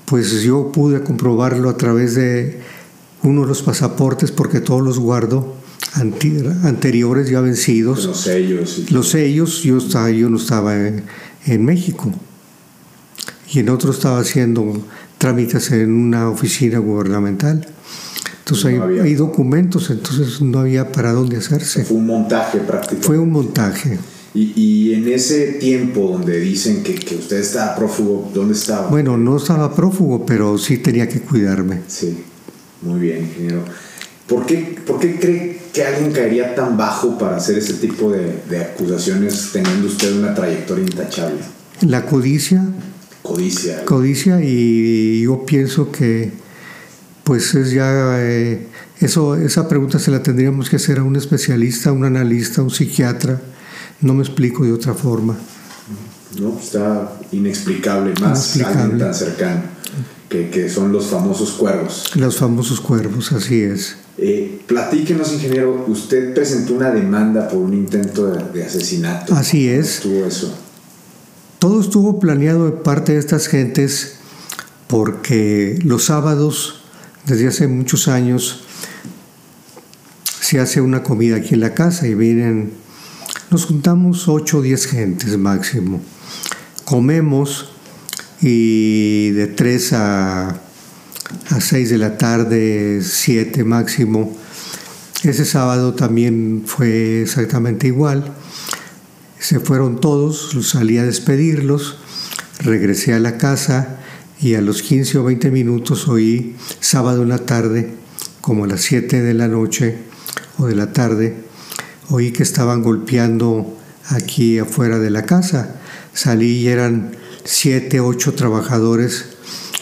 pues 0.06 0.42
yo 0.42 0.72
pude 0.72 1.02
comprobarlo 1.02 1.70
a 1.70 1.78
través 1.78 2.16
de 2.16 2.60
uno 3.24 3.42
de 3.42 3.48
los 3.48 3.62
pasaportes 3.62 4.32
porque 4.32 4.60
todos 4.60 4.82
los 4.82 5.00
guardo 5.00 5.56
anteriores 5.94 7.30
ya 7.30 7.42
vencidos. 7.42 8.06
Los 8.06 8.22
sellos. 8.22 8.92
Los 8.92 9.10
sellos, 9.10 9.64
yo, 9.64 9.78
estaba, 9.78 10.10
yo 10.10 10.30
no 10.30 10.38
estaba 10.38 10.76
en, 10.76 11.04
en 11.46 11.66
México 11.66 12.12
y 13.52 13.60
en 13.60 13.70
otro 13.70 13.92
estaba 13.92 14.20
haciendo 14.20 14.82
trámites 15.26 15.72
en 15.72 15.94
una 15.94 16.30
oficina 16.30 16.80
gubernamental. 16.80 17.68
Entonces 18.40 18.64
No 18.66 18.70
hay, 18.72 18.78
había- 18.90 19.04
hay 19.04 19.14
documentos, 19.14 19.90
entonces 19.92 20.42
no 20.42 20.60
había 20.60 20.92
para 20.92 21.14
dónde 21.14 21.38
hacerse. 21.38 21.86
Fue 21.86 21.98
un 21.98 22.08
montaje 22.08 22.58
prácticamente. 22.58 23.06
Fue 23.08 23.20
un 23.20 23.32
montaje. 23.32 24.00
Y, 24.34 24.54
y 24.60 24.94
en 24.96 25.08
ese 25.10 25.54
tiempo 25.54 26.10
donde 26.12 26.40
dicen 26.40 26.82
que, 26.84 26.96
que 26.96 27.16
usted 27.16 27.38
estaba 27.40 27.76
prófugo, 27.76 28.32
¿dónde 28.34 28.54
estaba? 28.56 28.88
Bueno, 28.88 29.16
no 29.18 29.38
estaba 29.38 29.76
prófugo, 29.76 30.26
pero 30.26 30.58
sí 30.58 30.78
tenía 30.78 31.08
que 31.08 31.22
cuidarme. 31.22 31.82
Sí, 31.88 32.24
muy 32.82 33.00
bien, 33.00 33.20
ingeniero. 33.26 33.64
¿Por 34.28 34.46
qué, 34.46 34.76
por 34.88 35.00
qué 35.00 35.20
cree 35.20 35.62
que 35.74 35.84
alguien 35.84 36.12
caería 36.14 36.56
tan 36.56 36.78
bajo 36.78 37.18
para 37.18 37.38
hacer 37.38 37.58
ese 37.58 37.74
tipo 37.76 38.10
de, 38.12 38.42
de 38.50 38.60
acusaciones 38.64 39.50
teniendo 39.54 39.88
usted 39.88 40.18
una 40.18 40.34
trayectoria 40.34 40.84
intachable? 40.86 41.42
La 41.82 42.06
codicia, 42.06 42.64
Codicia. 43.34 43.86
codicia 43.86 44.40
y 44.44 45.22
yo 45.24 45.46
pienso 45.46 45.92
que 45.92 46.32
pues 47.24 47.56
es 47.56 47.72
ya 47.72 48.20
eh, 48.20 48.68
eso 49.00 49.36
esa 49.36 49.68
pregunta 49.68 50.00
se 50.00 50.12
la 50.12 50.22
tendríamos 50.22 50.70
que 50.70 50.76
hacer 50.76 51.00
a 51.00 51.04
un 51.04 51.16
especialista, 51.16 51.92
un 51.92 52.06
analista, 52.06 52.62
un 52.62 52.70
psiquiatra. 52.70 53.42
No 54.02 54.14
me 54.14 54.24
explico 54.24 54.64
de 54.64 54.72
otra 54.74 54.94
forma. 54.94 55.38
¿no? 56.40 56.58
Está 56.60 57.20
inexplicable, 57.32 58.14
más 58.22 58.56
alguien 58.62 58.98
tan 58.98 59.14
cercano, 59.14 59.62
que, 60.30 60.50
que 60.50 60.70
son 60.70 60.92
los 60.92 61.08
famosos 61.08 61.52
cuervos. 61.52 62.12
Los 62.16 62.38
famosos 62.38 62.80
cuervos, 62.80 63.32
así 63.32 63.62
es. 63.62 63.98
Eh, 64.18 64.62
platíquenos, 64.68 65.34
ingeniero, 65.34 65.86
usted 65.88 66.34
presentó 66.34 66.74
una 66.74 66.92
demanda 66.92 67.48
por 67.48 67.60
un 67.60 67.74
intento 67.74 68.28
de, 68.28 68.44
de 68.54 68.66
asesinato. 68.66 69.34
Así 69.34 69.68
¿Cómo 69.68 69.80
es. 69.80 70.06
eso? 70.36 70.54
Todo 71.62 71.80
estuvo 71.80 72.20
planeado 72.20 72.66
de 72.66 72.72
parte 72.72 73.12
de 73.12 73.20
estas 73.20 73.46
gentes 73.46 74.16
porque 74.88 75.78
los 75.84 76.06
sábados, 76.06 76.82
desde 77.28 77.50
hace 77.50 77.68
muchos 77.68 78.08
años, 78.08 78.64
se 80.40 80.60
hace 80.60 80.82
una 80.82 81.04
comida 81.04 81.36
aquí 81.36 81.54
en 81.54 81.60
la 81.60 81.76
casa 81.76 82.08
y 82.08 82.16
vienen, 82.16 82.74
nos 83.52 83.68
juntamos 83.68 84.28
8 84.28 84.58
o 84.58 84.62
10 84.64 84.88
gentes 84.88 85.38
máximo. 85.38 86.02
Comemos 86.84 87.70
y 88.42 89.30
de 89.30 89.46
3 89.46 89.94
a, 89.94 90.50
a 90.50 91.62
6 91.62 91.92
de 91.92 91.98
la 92.00 92.18
tarde, 92.18 93.04
7 93.04 93.64
máximo. 93.66 94.36
Ese 95.22 95.46
sábado 95.46 95.94
también 95.94 96.64
fue 96.66 97.22
exactamente 97.22 97.86
igual. 97.86 98.34
Se 99.42 99.60
fueron 99.60 100.00
todos, 100.00 100.56
salí 100.62 101.00
a 101.00 101.04
despedirlos, 101.04 101.98
regresé 102.60 103.16
a 103.16 103.20
la 103.20 103.40
casa 103.40 103.98
y 104.40 104.54
a 104.54 104.62
los 104.62 104.84
15 104.84 105.18
o 105.18 105.24
20 105.24 105.50
minutos 105.50 106.08
oí 106.08 106.56
sábado 106.80 107.24
en 107.24 107.30
la 107.30 107.40
tarde, 107.40 107.92
como 108.40 108.66
a 108.66 108.68
las 108.68 108.82
7 108.82 109.20
de 109.20 109.34
la 109.34 109.48
noche 109.48 109.98
o 110.60 110.68
de 110.68 110.76
la 110.76 110.94
tarde, 110.94 111.38
oí 112.10 112.32
que 112.32 112.44
estaban 112.44 112.84
golpeando 112.84 113.76
aquí 114.10 114.60
afuera 114.60 115.00
de 115.00 115.10
la 115.10 115.24
casa. 115.24 115.76
Salí 116.14 116.60
y 116.60 116.68
eran 116.68 117.18
7, 117.44 118.00
8 118.00 118.36
trabajadores 118.36 119.26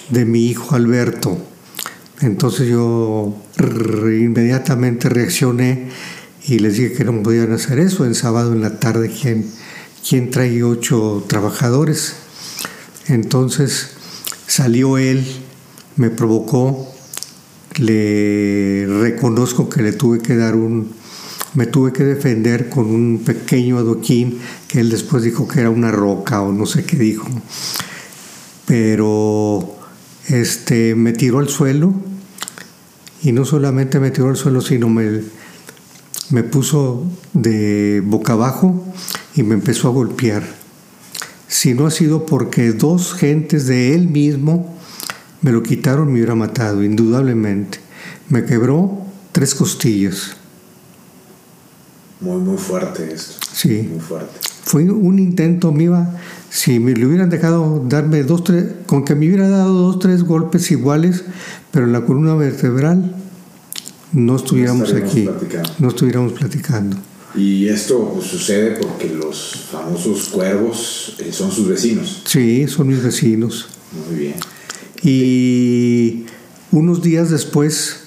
de 0.09 0.23
mi 0.23 0.45
hijo 0.45 0.73
Alberto. 0.73 1.37
Entonces 2.21 2.69
yo 2.69 3.35
inmediatamente 3.57 5.09
reaccioné 5.09 5.89
y 6.49 6.57
les 6.57 6.77
dije 6.77 6.93
que 6.93 7.03
no 7.03 7.21
podían 7.21 7.53
hacer 7.53 7.79
eso. 7.79 8.05
En 8.05 8.15
sábado 8.15 8.53
en 8.53 8.61
la 8.61 8.79
tarde, 8.79 9.09
¿quién, 9.09 9.45
quién 10.07 10.31
trae 10.31 10.63
ocho 10.63 11.23
trabajadores? 11.27 12.15
Entonces 13.07 13.91
salió 14.47 14.97
él, 14.97 15.23
me 15.95 16.09
provocó, 16.09 16.91
le 17.77 18.87
reconozco 18.87 19.69
que 19.69 19.83
le 19.83 19.93
tuve 19.93 20.19
que 20.19 20.35
dar 20.35 20.55
un, 20.55 20.91
me 21.53 21.67
tuve 21.67 21.93
que 21.93 22.03
defender 22.03 22.67
con 22.67 22.87
un 22.87 23.21
pequeño 23.23 23.77
adoquín 23.77 24.39
que 24.67 24.79
él 24.79 24.89
después 24.89 25.21
dijo 25.21 25.47
que 25.47 25.59
era 25.59 25.69
una 25.69 25.91
roca 25.91 26.41
o 26.41 26.51
no 26.51 26.65
sé 26.65 26.83
qué 26.83 26.97
dijo. 26.97 27.27
Pero 28.65 29.77
este, 30.27 30.95
me 30.95 31.13
tiró 31.13 31.39
al 31.39 31.49
suelo 31.49 31.93
y 33.21 33.33
no 33.33 33.45
solamente 33.45 33.99
me 33.99 34.09
tiró 34.09 34.29
al 34.29 34.37
suelo, 34.37 34.61
sino 34.61 34.89
me, 34.89 35.21
me 36.29 36.43
puso 36.43 37.03
de 37.33 38.01
boca 38.05 38.33
abajo 38.33 38.83
y 39.35 39.43
me 39.43 39.55
empezó 39.55 39.87
a 39.87 39.91
golpear. 39.91 40.43
Si 41.47 41.73
no 41.73 41.87
ha 41.87 41.91
sido 41.91 42.25
porque 42.25 42.71
dos 42.71 43.13
gentes 43.13 43.65
de 43.65 43.95
él 43.95 44.07
mismo 44.07 44.75
me 45.41 45.51
lo 45.51 45.63
quitaron, 45.63 46.07
me 46.07 46.13
hubiera 46.13 46.35
matado, 46.35 46.83
indudablemente. 46.83 47.79
Me 48.29 48.45
quebró 48.45 48.99
tres 49.31 49.55
costillas. 49.55 50.35
Muy, 52.19 52.41
muy 52.41 52.57
fuerte 52.57 53.11
esto. 53.13 53.33
Sí. 53.53 53.87
Muy 53.89 53.99
fuerte. 53.99 54.39
Fue 54.63 54.83
un 54.83 55.17
intento, 55.17 55.73
iba, 55.79 56.15
si 56.49 56.79
me 56.79 56.93
le 56.93 57.07
hubieran 57.07 57.29
dejado 57.29 57.83
darme 57.87 58.23
dos, 58.23 58.43
tres, 58.43 58.65
con 58.85 59.03
que 59.03 59.15
me 59.15 59.27
hubiera 59.27 59.49
dado 59.49 59.73
dos, 59.73 59.99
tres 59.99 60.23
golpes 60.23 60.69
iguales, 60.69 61.23
pero 61.71 61.85
en 61.85 61.93
la 61.93 62.01
columna 62.01 62.35
vertebral 62.35 63.15
no 64.13 64.35
estuviéramos 64.35 64.93
aquí, 64.93 65.23
platicando. 65.23 65.69
no 65.79 65.87
estuviéramos 65.89 66.33
platicando. 66.33 66.97
Y 67.35 67.67
esto 67.67 68.11
pues, 68.13 68.27
sucede 68.27 68.77
porque 68.81 69.09
los 69.09 69.67
famosos 69.71 70.29
cuervos 70.29 71.15
eh, 71.19 71.31
son 71.31 71.51
sus 71.51 71.67
vecinos. 71.67 72.23
Sí, 72.25 72.67
son 72.67 72.87
mis 72.87 73.03
vecinos. 73.03 73.67
Muy 74.07 74.19
bien. 74.19 74.35
Y 75.03 76.25
unos 76.71 77.01
días 77.01 77.29
después 77.29 78.01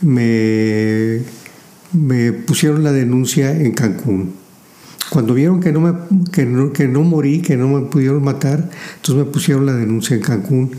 me, 0.00 1.20
me 1.92 2.32
pusieron 2.32 2.82
la 2.82 2.92
denuncia 2.92 3.52
en 3.52 3.72
Cancún. 3.72 4.34
Cuando 5.10 5.34
vieron 5.34 5.60
que 5.60 5.72
no, 5.72 5.80
me, 5.80 5.92
que, 6.32 6.46
no, 6.46 6.72
que 6.72 6.86
no 6.86 7.02
morí, 7.02 7.42
que 7.42 7.56
no 7.56 7.68
me 7.68 7.86
pudieron 7.88 8.22
matar, 8.22 8.70
entonces 8.96 9.26
me 9.26 9.30
pusieron 9.30 9.66
la 9.66 9.74
denuncia 9.74 10.16
en 10.16 10.22
Cancún 10.22 10.70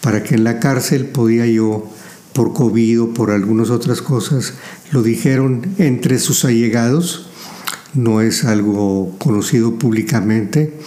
para 0.00 0.22
que 0.22 0.34
en 0.34 0.44
la 0.44 0.60
cárcel 0.60 1.06
podía 1.06 1.46
yo 1.46 1.90
por 2.32 2.52
COVID 2.52 3.02
o 3.02 3.14
por 3.14 3.30
algunas 3.30 3.70
otras 3.70 4.02
cosas, 4.02 4.54
lo 4.90 5.02
dijeron 5.02 5.74
entre 5.78 6.18
sus 6.18 6.44
allegados, 6.44 7.28
no 7.94 8.20
es 8.20 8.44
algo 8.44 9.14
conocido 9.18 9.78
públicamente, 9.78 10.78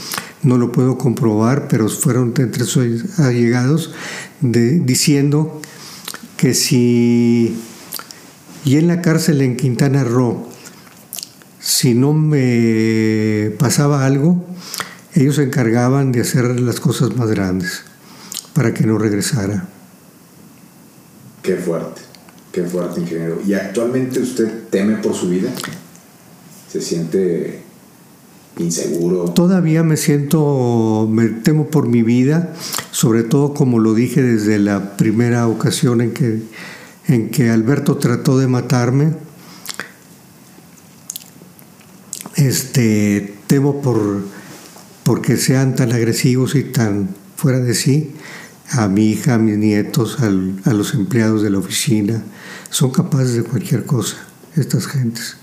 no 0.44 0.58
lo 0.58 0.72
puedo 0.72 0.98
comprobar, 0.98 1.68
pero 1.68 1.90
fueron 1.90 2.34
entre 2.38 2.66
sus 2.66 3.20
allegados 3.20 3.94
diciendo 4.42 5.62
que 6.38 6.54
si 6.54 7.58
y 8.66 8.78
en 8.78 8.88
la 8.88 9.02
cárcel 9.02 9.42
en 9.42 9.58
Quintana 9.58 10.04
Roo, 10.04 10.48
si 11.60 11.94
no 11.94 12.14
me 12.14 13.52
pasaba 13.60 14.06
algo, 14.06 14.44
ellos 15.14 15.36
se 15.36 15.44
encargaban 15.44 16.12
de 16.12 16.22
hacer 16.22 16.60
las 16.60 16.80
cosas 16.80 17.16
más 17.16 17.30
grandes 17.30 17.84
para 18.54 18.74
que 18.74 18.86
no 18.86 18.98
regresara. 18.98 19.68
Qué 21.46 21.58
fuerte, 21.58 22.02
qué 22.52 22.64
fuerte, 22.64 23.02
ingeniero. 23.02 23.40
¿Y 23.46 23.54
actualmente 23.54 24.20
usted 24.20 24.64
teme 24.72 24.96
por 24.96 25.14
su 25.14 25.30
vida? 25.30 25.52
¿Se 26.72 26.82
siente 26.82 27.62
inseguro? 28.58 29.26
Todavía 29.26 29.84
me 29.84 29.96
siento, 29.96 31.08
me 31.08 31.28
temo 31.28 31.68
por 31.68 31.88
mi 31.88 32.02
vida, 32.02 32.52
sobre 32.90 33.22
todo 33.22 33.54
como 33.54 33.78
lo 33.78 33.94
dije 33.94 34.24
desde 34.24 34.58
la 34.58 34.98
primera 34.98 35.48
ocasión 35.48 36.02
en 36.02 36.14
que, 36.14 36.42
en 37.08 37.30
que 37.30 37.52
Alberto 37.52 37.98
trató 37.98 38.40
de 38.40 38.48
matarme. 38.48 39.14
Este, 42.38 43.36
temo 43.46 43.84
por 43.84 44.24
porque 45.04 45.38
sean 45.38 45.76
tan 45.76 45.92
agresivos 45.92 46.56
y 46.56 46.64
tan 46.64 47.10
fuera 47.36 47.60
de 47.60 47.76
sí 47.76 48.16
a 48.72 48.88
mi 48.88 49.12
hija, 49.12 49.36
a 49.36 49.38
mis 49.38 49.58
nietos, 49.58 50.18
a 50.20 50.74
los 50.74 50.94
empleados 50.94 51.44
de 51.44 51.50
la 51.50 51.60
oficina. 51.60 52.24
Son 52.70 52.92
capaces 52.92 53.34
de 53.34 53.44
cualquier 53.44 53.86
cosa, 53.86 54.18
estas 54.56 54.88
gentes. 54.88 55.38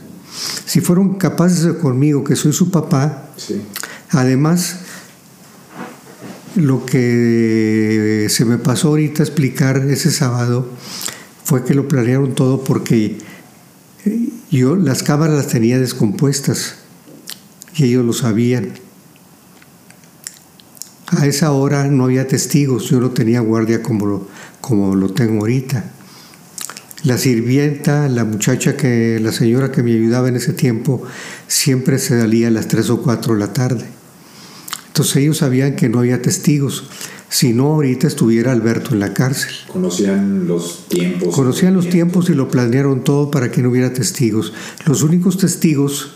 Si 0.66 0.80
fueron 0.80 1.16
capaces 1.16 1.62
de 1.62 1.78
conmigo, 1.78 2.24
que 2.24 2.36
soy 2.36 2.52
su 2.52 2.70
papá, 2.70 3.30
además, 4.10 4.76
lo 6.54 6.84
que 6.84 8.26
se 8.28 8.44
me 8.44 8.58
pasó 8.58 8.88
ahorita 8.88 9.22
explicar 9.22 9.78
ese 9.88 10.10
sábado 10.10 10.68
fue 11.44 11.64
que 11.64 11.74
lo 11.74 11.88
planearon 11.88 12.34
todo 12.34 12.64
porque 12.64 13.18
yo 14.50 14.76
las 14.76 15.02
cámaras 15.02 15.36
las 15.36 15.48
tenía 15.48 15.78
descompuestas 15.78 16.76
y 17.74 17.84
ellos 17.84 18.04
lo 18.04 18.12
sabían. 18.12 18.72
A 21.18 21.26
esa 21.26 21.52
hora 21.52 21.88
no 21.88 22.04
había 22.04 22.26
testigos, 22.26 22.88
yo 22.88 22.98
no 22.98 23.10
tenía 23.10 23.40
guardia 23.40 23.82
como 23.82 24.06
lo, 24.06 24.28
como 24.62 24.96
lo 24.96 25.10
tengo 25.10 25.40
ahorita. 25.40 25.84
La 27.04 27.18
sirvienta, 27.18 28.08
la 28.08 28.24
muchacha 28.24 28.76
que, 28.78 29.20
la 29.20 29.30
señora 29.30 29.70
que 29.70 29.82
me 29.82 29.92
ayudaba 29.92 30.28
en 30.28 30.36
ese 30.36 30.54
tiempo, 30.54 31.02
siempre 31.48 31.98
se 31.98 32.18
salía 32.18 32.48
a 32.48 32.50
las 32.50 32.68
3 32.68 32.88
o 32.90 33.02
4 33.02 33.34
de 33.34 33.40
la 33.40 33.52
tarde. 33.52 33.84
Entonces 34.86 35.16
ellos 35.16 35.38
sabían 35.38 35.76
que 35.76 35.90
no 35.90 35.98
había 35.98 36.22
testigos. 36.22 36.84
Si 37.28 37.52
no, 37.52 37.74
ahorita 37.74 38.06
estuviera 38.06 38.52
Alberto 38.52 38.94
en 38.94 39.00
la 39.00 39.12
cárcel. 39.12 39.52
Conocían 39.68 40.46
los 40.46 40.88
tiempos. 40.88 41.34
Conocían 41.34 41.74
los 41.74 41.90
tiempos 41.90 42.30
y 42.30 42.34
lo 42.34 42.48
planearon 42.48 43.04
todo 43.04 43.30
para 43.30 43.50
que 43.50 43.62
no 43.62 43.68
hubiera 43.68 43.92
testigos. 43.92 44.54
Los 44.86 45.02
únicos 45.02 45.36
testigos 45.36 46.12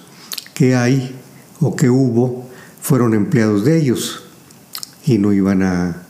que 0.54 0.74
hay 0.74 1.14
o 1.60 1.76
que 1.76 1.90
hubo 1.90 2.48
fueron 2.80 3.12
empleados 3.12 3.64
de 3.64 3.78
ellos 3.78 4.25
y 5.06 5.18
no 5.18 5.32
iban 5.32 5.62
a, 5.62 6.02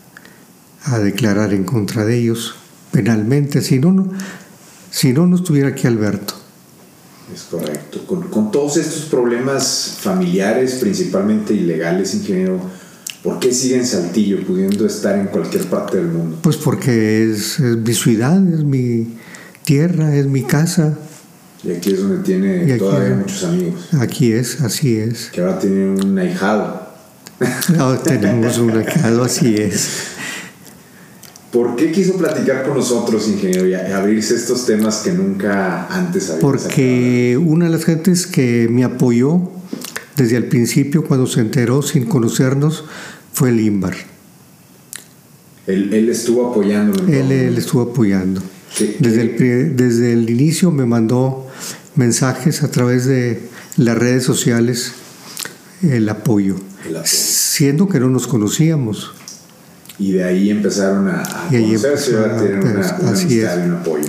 declarar 1.02 1.52
en 1.52 1.64
contra 1.64 2.04
de 2.04 2.16
ellos 2.16 2.54
penalmente, 2.92 3.61
si 3.61 3.80
no, 3.80 3.92
no, 3.92 4.09
si 4.90 5.12
no, 5.12 5.26
no 5.26 5.37
estuviera 5.37 5.70
aquí 5.70 5.87
Alberto. 5.87 6.35
Es 7.35 7.42
correcto. 7.50 8.06
Con, 8.06 8.52
todos 8.52 8.76
estos 8.76 9.06
problemas 9.06 9.98
familiares, 10.00 10.74
principalmente 10.74 11.54
ilegales, 11.54 12.14
ingeniero, 12.14 12.61
¿por 13.24 13.40
qué 13.40 13.52
sigue 13.52 13.78
en 13.78 13.87
Saltillo 13.87 14.46
pudiendo 14.46 14.87
estar 14.87 15.18
en 15.18 15.26
cualquier 15.26 15.64
parte 15.64 15.96
del 15.96 16.06
mundo? 16.06 16.38
Pues 16.42 16.56
porque 16.56 17.32
es, 17.32 17.59
mi 17.59 17.94
ciudad, 17.94 18.40
es 18.48 18.62
mi 18.62 19.09
tierra, 19.64 20.14
es 20.14 20.26
mi 20.26 20.44
casa. 20.44 20.96
Y 21.64 21.72
aquí 21.72 21.94
es 21.94 22.00
donde 22.00 22.22
tiene 22.22 22.78
todavía 22.78 23.16
muchos 23.16 23.42
amigos. 23.42 23.92
Aquí 23.94 24.30
es, 24.30 24.61
así 24.61 24.96
es. 24.96 25.30
Que 25.32 25.40
ahora 25.40 25.59
tiene 25.59 26.00
un 26.00 26.16
ahijado. 26.16 26.86
No, 27.77 27.99
tenemos 27.99 28.59
un 28.59 28.70
recado, 28.70 29.25
así 29.25 29.55
es. 29.57 30.16
¿Por 31.53 31.77
qué 31.77 31.92
quiso 31.92 32.16
platicar 32.16 32.64
con 32.64 32.77
nosotros, 32.77 33.29
ingeniero, 33.29 33.66
y 33.66 33.75
abrirse 33.75 34.35
estos 34.35 34.66
temas 34.66 34.96
que 34.99 35.12
nunca 35.12 35.87
antes 35.87 36.29
había 36.29 36.40
Porque 36.40 37.38
una 37.42 37.66
de 37.66 37.70
las 37.70 37.85
gentes 37.85 38.27
que 38.27 38.68
me 38.70 38.85
apoyó 38.85 39.51
desde 40.16 40.37
el 40.37 40.46
principio, 40.46 41.05
cuando 41.05 41.27
se 41.27 41.40
enteró 41.40 41.83
sin 41.83 42.07
conocernos, 42.07 42.85
fue 43.33 43.51
el 43.51 43.61
IMBAR. 43.61 43.94
Él, 45.66 46.09
estuvo 46.09 46.51
apoyando. 46.51 47.03
Él, 47.09 47.33
él, 47.33 47.59
estuvo 47.59 47.83
apoyando. 47.83 48.42
desde, 48.99 49.22
El, 49.22 49.77
desde 49.77 50.12
el 50.12 50.31
inicio 50.31 50.70
me 50.70 50.87
mandó 50.87 51.46
mensajes 51.96 52.62
a 52.62 52.70
través 52.70 53.07
de 53.07 53.42
las 53.77 53.96
redes 53.99 54.25
sociales 54.25 54.92
el 55.83 56.09
apoyo 56.09 56.57
siendo 57.05 57.89
que 57.89 58.01
no 58.01 58.09
nos 58.09 58.27
conocíamos. 58.27 59.12
Y 59.99 60.12
de 60.12 60.25
ahí 60.25 60.51
empezaron 60.51 61.09
a, 61.09 61.23
a 61.23 61.49
conocerse 61.49 62.17
a 62.19 62.37
tener 62.37 62.59
una, 62.59 62.97
una 63.01 63.11
amistad 63.11 63.65
y 63.65 63.69
un 63.69 63.75
apoyo. 63.77 64.07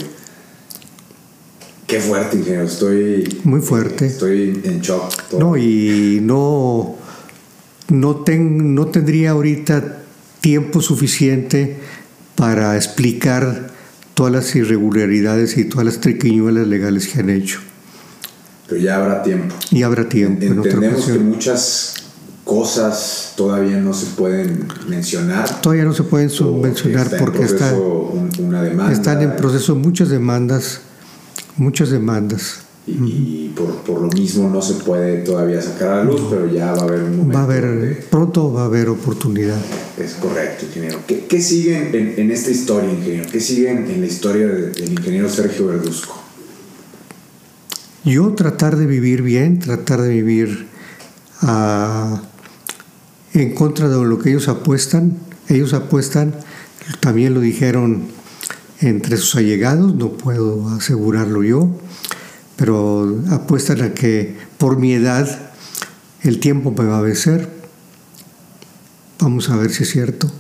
Qué 1.86 2.02
fuerte, 2.02 2.38
ingeniero. 2.38 2.66
Estoy. 2.66 3.40
Muy 3.46 3.62
fuerte. 3.62 4.08
Estoy 4.08 4.62
en 4.66 4.82
shock. 4.82 5.14
No, 5.40 5.56
y 5.56 6.20
no. 6.22 6.98
No, 7.88 8.16
ten, 8.18 8.76
no 8.76 8.88
tendría 8.88 9.32
ahorita 9.32 10.00
tiempo 10.42 10.82
suficiente 10.82 11.78
para 12.36 12.76
explicar 12.76 13.72
todas 14.14 14.34
las 14.34 14.54
irregularidades 14.58 15.58
y 15.58 15.64
todas 15.64 15.86
las 15.86 16.02
triquiñuelas 16.02 16.68
legales 16.68 17.08
que 17.08 17.22
han 17.22 17.30
hecho. 17.30 17.62
Pero 18.68 18.82
ya 18.82 18.98
habrá 18.98 19.24
tiempo. 19.24 19.56
Y 19.72 19.84
habrá 19.84 20.10
tiempo. 20.10 20.44
Entendemos 20.44 21.06
que 21.06 21.20
muchas 21.20 21.96
cosas 22.44 23.34
todavía 23.36 23.78
no 23.78 23.94
se 23.94 24.08
pueden 24.08 24.68
mencionar. 24.88 25.62
Todavía 25.62 25.84
no 25.84 25.94
se 25.94 26.04
pueden 26.04 26.30
mencionar 26.62 27.10
porque 27.20 27.44
está, 27.44 27.74
están 28.92 29.22
en 29.22 29.36
proceso 29.36 29.76
muchas 29.76 30.10
demandas, 30.10 30.82
muchas 31.58 31.90
demandas. 31.90 32.62
Y, 32.88 33.50
por, 33.50 34.02
lo 34.02 34.08
mismo 34.08 34.50
no 34.50 34.62
se 34.62 34.76
puede 34.76 35.18
todavía 35.18 35.62
sacar 35.62 35.90
a 35.90 35.96
la 35.98 36.04
luz, 36.06 36.22
pero 36.30 36.48
ya 36.48 36.72
va 36.72 36.84
a 36.84 36.86
haber 36.86 37.04
un 37.04 37.18
momento. 37.18 37.38
Va 37.38 37.42
a 37.42 37.44
haber, 37.44 38.06
pronto 38.10 38.54
va 38.54 38.62
a 38.62 38.66
haber 38.66 38.88
oportunidad. 38.88 39.58
Es 40.00 40.14
correcto, 40.14 40.66
ingeniero. 40.68 41.00
¿Qué, 41.06 41.26
qué 41.26 41.42
sigue 41.42 42.16
en, 42.18 42.32
esta 42.32 42.50
historia, 42.50 42.90
ingeniero? 42.90 43.30
¿Qué 43.30 43.42
sigue 43.42 43.72
en, 43.72 44.00
la 44.00 44.08
historia 44.08 44.48
del 44.48 44.90
ingeniero 44.90 45.28
Sergio 45.28 45.68
Verduzco? 45.68 46.27
Yo 48.08 48.34
tratar 48.36 48.78
de 48.78 48.86
vivir 48.86 49.22
bien, 49.22 49.60
tratar 49.60 50.02
de 50.02 50.08
vivir 50.08 50.67
a 51.41 52.22
en 53.34 53.54
contra 53.54 53.89
de 53.89 54.02
lo 54.06 54.17
que 54.17 54.30
ellos 54.30 54.48
apuestan. 54.48 55.17
Ellos 55.50 55.74
apuestan, 55.74 56.34
también 57.02 57.34
lo 57.34 57.41
dijeron 57.41 58.08
entre 58.80 59.17
sus 59.17 59.36
allegados, 59.36 59.93
no 59.93 60.13
puedo 60.13 60.70
asegurarlo 60.70 61.43
yo, 61.43 61.70
pero 62.56 63.22
apuestan 63.30 63.82
a 63.82 63.93
que 63.93 64.38
por 64.58 64.78
mi 64.78 64.93
edad 64.93 65.52
el 66.24 66.39
tiempo 66.39 66.72
me 66.72 66.86
va 66.86 67.00
a 67.00 67.02
vencer. 67.02 67.50
Vamos 69.20 69.50
a 69.50 69.58
ver 69.58 69.70
si 69.70 69.84
es 69.84 69.89
cierto. 69.89 70.32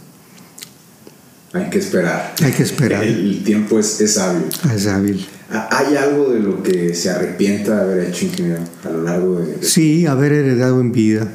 Hay 1.51 1.69
que 1.69 1.79
esperar. 1.79 2.33
Hay 2.41 2.51
que 2.53 2.63
esperar. 2.63 3.03
El, 3.03 3.43
tiempo 3.43 3.77
es, 3.77 3.99
es 3.99 4.17
hábil. 4.17 4.45
Es 4.73 4.87
hábil. 4.87 5.27
¿Hay 5.49 5.95
algo 5.95 6.29
de 6.29 6.39
lo 6.39 6.61
que 6.61 6.93
se 6.93 7.09
arrepienta 7.09 7.75
de 7.75 7.81
haber 7.81 8.09
hecho, 8.09 8.25
ingeniero, 8.25 8.61
a 8.83 8.89
lo 8.89 9.03
largo 9.03 9.39
de... 9.39 9.63
Sí, 9.63 10.05
haber 10.05 10.33
heredado 10.33 10.81
en 10.81 10.91
vida. 10.91 11.31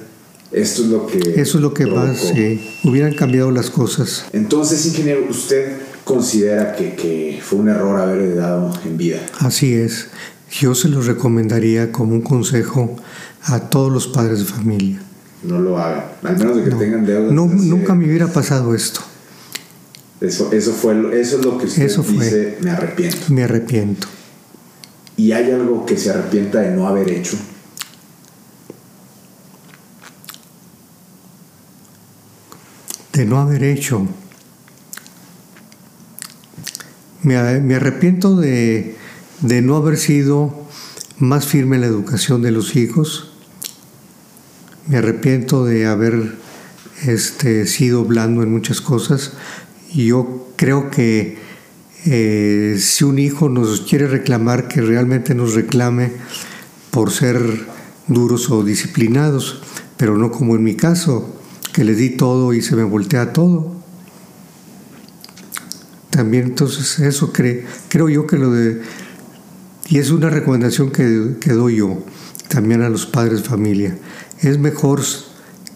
Esto 0.51 0.83
es 0.83 0.89
lo 0.89 1.07
que... 1.07 1.19
Eso 1.19 1.59
es 1.59 1.63
lo 1.63 1.73
que 1.73 1.87
más, 1.87 2.19
sí. 2.19 2.61
Hubieran 2.85 3.15
cambiado 3.15 3.51
las 3.51 3.71
cosas. 3.71 4.27
Entonces, 4.33 4.85
ingeniero, 4.85 5.25
¿usted 5.31 5.79
considera 6.05 6.77
que, 6.77 6.95
que, 6.95 7.41
fue 7.43 7.61
un 7.61 7.71
error 7.71 7.99
haber 8.01 8.21
heredado 8.21 8.71
en 8.85 8.99
vida? 8.99 9.21
Así 9.39 9.73
es. 9.73 10.09
Yo 10.51 10.75
se 10.75 10.89
lo 10.89 11.01
recomendaría 11.01 11.91
como 11.91 12.13
un 12.13 12.21
consejo 12.21 12.95
a 13.45 13.61
todos 13.71 13.91
los 13.91 14.09
padres 14.09 14.41
de 14.41 14.45
familia. 14.45 15.01
No 15.43 15.59
lo 15.59 15.79
hagan, 15.79 16.05
al 16.23 16.37
menos 16.37 16.57
de 16.59 16.65
que 16.65 16.71
tengan 16.71 17.07
deudas. 17.07 17.33
No, 17.33 17.47
nunca 17.47 17.95
me 17.95 18.05
hubiera 18.05 18.29
pasado 18.29 18.75
esto. 18.75 19.01
Eso, 20.23 20.53
eso, 20.53 20.73
fue, 20.73 21.21
eso 21.21 21.39
es 21.39 21.45
lo 21.45 21.59
que 21.59 21.67
usted 21.67 21.89
dice, 21.89 22.59
me 22.61 22.71
arrepiento. 22.71 23.19
Me 23.29 23.43
arrepiento. 23.43 24.07
¿Y 25.17 25.33
hay 25.33 25.51
algo 25.51 25.85
que 25.85 25.97
se 25.97 26.11
arrepienta 26.11 26.61
de 26.61 26.71
no 26.71 26.87
haber 26.87 27.11
hecho? 27.11 27.37
de 33.13 33.27
no 33.27 33.39
haber 33.39 33.63
hecho. 33.63 34.07
Me, 37.23 37.61
me 37.61 37.75
arrepiento 37.75 38.37
de, 38.37 38.97
de 39.41 39.63
no 39.63 39.77
haber 39.77 39.97
sido 39.97 40.67
más 41.19 41.47
firme 41.47 41.77
en 41.77 41.83
la 41.83 41.89
educación 41.89 42.43
de 42.43 42.51
los 42.51 42.75
hijos. 42.75 43.33
Me 44.89 44.99
arrepiento 44.99 45.65
de 45.65 45.87
haber 45.87 46.37
este, 47.07 47.67
sido 47.67 48.05
blando 48.05 48.43
en 48.43 48.51
muchas 48.51 48.81
cosas. 48.81 49.33
Y 49.93 50.07
yo 50.07 50.49
creo 50.57 50.91
que 50.91 51.39
eh, 52.05 52.77
si 52.79 53.05
un 53.05 53.19
hijo 53.19 53.49
nos 53.49 53.83
quiere 53.83 54.07
reclamar, 54.07 54.69
que 54.69 54.81
realmente 54.81 55.35
nos 55.35 55.55
reclame 55.55 56.13
por 56.91 57.11
ser 57.11 57.39
duros 58.09 58.51
o 58.51 58.65
disciplinados, 58.65 59.63
pero 59.97 60.17
no 60.17 60.31
como 60.31 60.57
en 60.57 60.65
mi 60.65 60.75
caso, 60.75 61.37
que 61.73 61.85
le 61.85 61.95
di 61.95 62.11
todo 62.11 62.53
y 62.55 62.63
se 62.63 62.75
me 62.75 62.85
voltea 62.85 63.33
todo. 63.33 63.75
También 66.11 66.45
entonces 66.45 66.99
eso 66.99 67.33
creo 67.33 68.09
yo 68.09 68.27
que 68.27 68.37
lo 68.37 68.51
de... 68.51 68.83
Y 69.89 69.99
es 69.99 70.11
una 70.11 70.31
recomendación 70.31 70.91
que, 70.91 71.37
que 71.41 71.53
doy 71.53 71.77
yo 71.77 72.03
también 72.49 72.83
a 72.83 72.89
los 72.89 73.07
padres 73.07 73.43
de 73.43 73.49
familia. 73.49 73.99
Es 74.41 74.59
mejor 74.59 75.03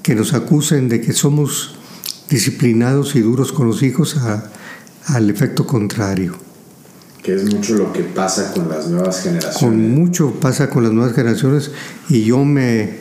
que 0.03 0.15
nos 0.15 0.35
acusen 0.35 0.89
de 0.89 1.01
que 1.01 1.13
somos 1.13 1.76
disciplinados 2.29 3.15
y 3.17 3.21
duros 3.21 3.53
con 3.53 3.67
los 3.67 3.83
hijos 3.83 4.17
a, 4.17 4.51
al 5.07 5.31
efecto 5.31 5.67
contrario. 5.67 6.35
Que 7.23 7.35
es 7.35 7.45
mucho 7.53 7.75
lo 7.75 7.93
que 7.93 8.03
pasa 8.03 8.53
con 8.53 8.69
las 8.69 8.89
nuevas 8.89 9.23
generaciones. 9.23 9.59
Con 9.59 9.91
mucho 9.91 10.33
pasa 10.41 10.71
con 10.71 10.85
las 10.85 10.93
nuevas 10.93 11.15
generaciones 11.15 11.71
y 12.09 12.25
yo 12.25 12.45
me, 12.45 12.99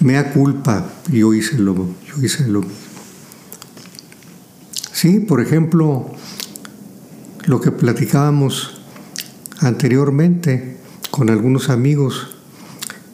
me 0.00 0.14
da 0.14 0.32
culpa, 0.32 0.86
yo 1.10 1.32
hice 1.32 1.58
lo, 1.58 1.74
yo 1.74 2.22
hice 2.22 2.46
lo 2.48 2.60
mismo. 2.60 2.76
Sí, 4.92 5.20
por 5.20 5.40
ejemplo, 5.40 6.10
lo 7.46 7.60
que 7.60 7.72
platicábamos 7.72 8.82
anteriormente 9.58 10.76
con 11.10 11.30
algunos 11.30 11.70
amigos, 11.70 12.36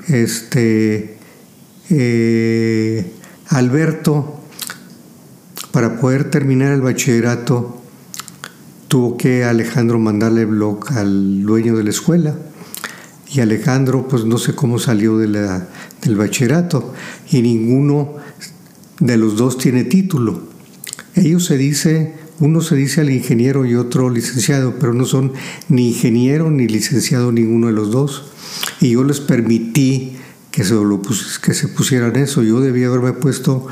este 0.09 1.19
eh, 1.91 3.13
Alberto, 3.49 4.38
para 5.79 6.01
poder 6.01 6.29
terminar 6.29 6.73
el 6.73 6.81
bachillerato, 6.81 7.81
tuvo 8.89 9.17
que 9.17 9.45
Alejandro 9.45 10.01
mandarle 10.01 10.45
blog 10.45 10.93
al 10.93 11.45
dueño 11.45 11.77
de 11.77 11.85
la 11.85 11.91
escuela. 11.91 12.35
Y 13.33 13.39
Alejandro, 13.39 14.09
pues 14.09 14.25
no 14.25 14.39
sé 14.39 14.57
cómo 14.57 14.81
salió 14.81 15.19
del 15.19 16.17
bachillerato. 16.17 16.95
Y 17.31 17.43
ninguno 17.43 18.15
de 18.99 19.17
los 19.19 19.37
dos 19.37 19.57
tiene 19.57 19.85
título. 19.85 20.49
Ellos 21.15 21.45
se 21.45 21.57
dice, 21.57 22.17
uno 22.41 22.61
se 22.61 22.75
dice 22.75 23.03
al 23.03 23.11
ingeniero 23.11 23.65
y 23.65 23.77
otro 23.77 24.11
licenciado, 24.11 24.81
pero 24.81 24.95
no 24.95 25.05
son 25.05 25.33
ni 25.69 25.91
ingeniero 25.91 26.51
ni 26.51 26.67
licenciado 26.67 27.31
ninguno 27.31 27.69
de 27.69 27.75
los 27.75 27.93
dos. 27.93 28.33
Y 28.81 28.91
yo 28.95 29.05
les 29.05 29.21
permití 29.21 30.17
que 30.51 30.65
se, 30.65 30.75
lo 30.75 31.01
que 31.01 31.55
se 31.55 31.69
pusieran 31.69 32.17
eso. 32.17 32.43
Yo 32.43 32.61
debía 32.61 32.89
haberme 32.89 33.13
puesto 33.13 33.69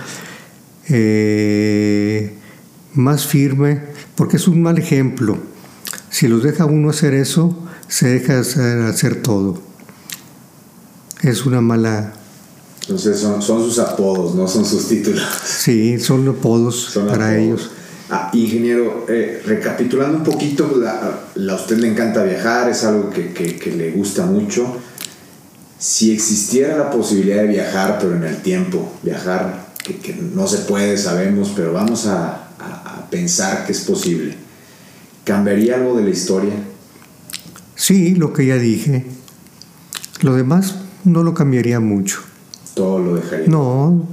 eh, 0.88 2.32
más 2.94 3.26
firme, 3.26 3.82
porque 4.14 4.36
es 4.36 4.48
un 4.48 4.62
mal 4.62 4.78
ejemplo. 4.78 5.38
Si 6.10 6.28
los 6.28 6.42
deja 6.42 6.64
uno 6.64 6.90
hacer 6.90 7.14
eso, 7.14 7.56
se 7.88 8.08
deja 8.08 8.38
hacer, 8.38 9.22
todo. 9.22 9.60
Es 11.22 11.44
una 11.46 11.60
mala... 11.60 12.12
Entonces 12.82 13.18
son, 13.18 13.42
sus 13.42 13.78
apodos, 13.80 14.34
no 14.34 14.46
son 14.46 14.64
sus 14.64 14.86
títulos. 14.88 15.26
Sí, 15.44 15.98
son 15.98 16.28
apodos 16.28 16.96
para 17.08 17.36
ellos. 17.36 17.70
Ah, 18.08 18.30
ingeniero, 18.32 19.04
eh, 19.08 19.42
recapitulando 19.44 20.18
un 20.18 20.24
poquito, 20.24 20.80
a 20.86 21.54
usted 21.54 21.78
le 21.78 21.88
encanta 21.88 22.22
viajar, 22.22 22.70
es 22.70 22.84
algo 22.84 23.10
que, 23.10 23.32
que, 23.32 23.74
le 23.76 23.90
gusta 23.90 24.24
mucho. 24.26 24.76
Si 25.76 26.12
existiera 26.12 26.78
la 26.78 26.88
posibilidad 26.88 27.42
de 27.42 27.48
viajar, 27.48 27.98
pero 28.00 28.14
en 28.14 28.22
el 28.22 28.36
tiempo, 28.42 28.92
viajar, 29.02 29.65
que, 29.86 29.98
que 29.98 30.14
no 30.14 30.48
se 30.48 30.58
puede, 30.58 30.98
sabemos, 30.98 31.52
pero 31.54 31.72
vamos 31.72 32.06
a, 32.06 32.42
pensar 33.10 33.64
que 33.64 33.70
es 33.70 33.82
posible, 33.82 34.34
¿cambiaría 35.22 35.76
algo 35.76 35.96
de 35.96 36.02
la 36.02 36.10
historia? 36.10 36.54
Sí, 37.76 38.16
lo 38.16 38.32
que 38.32 38.46
ya 38.46 38.56
dije. 38.56 39.06
Lo 40.22 40.34
demás 40.34 40.74
no 41.04 41.22
lo 41.22 41.32
cambiaría 41.32 41.78
mucho. 41.78 42.18
Todo 42.74 42.98
lo 42.98 43.14
dejaría. 43.14 43.46
No. 43.46 44.08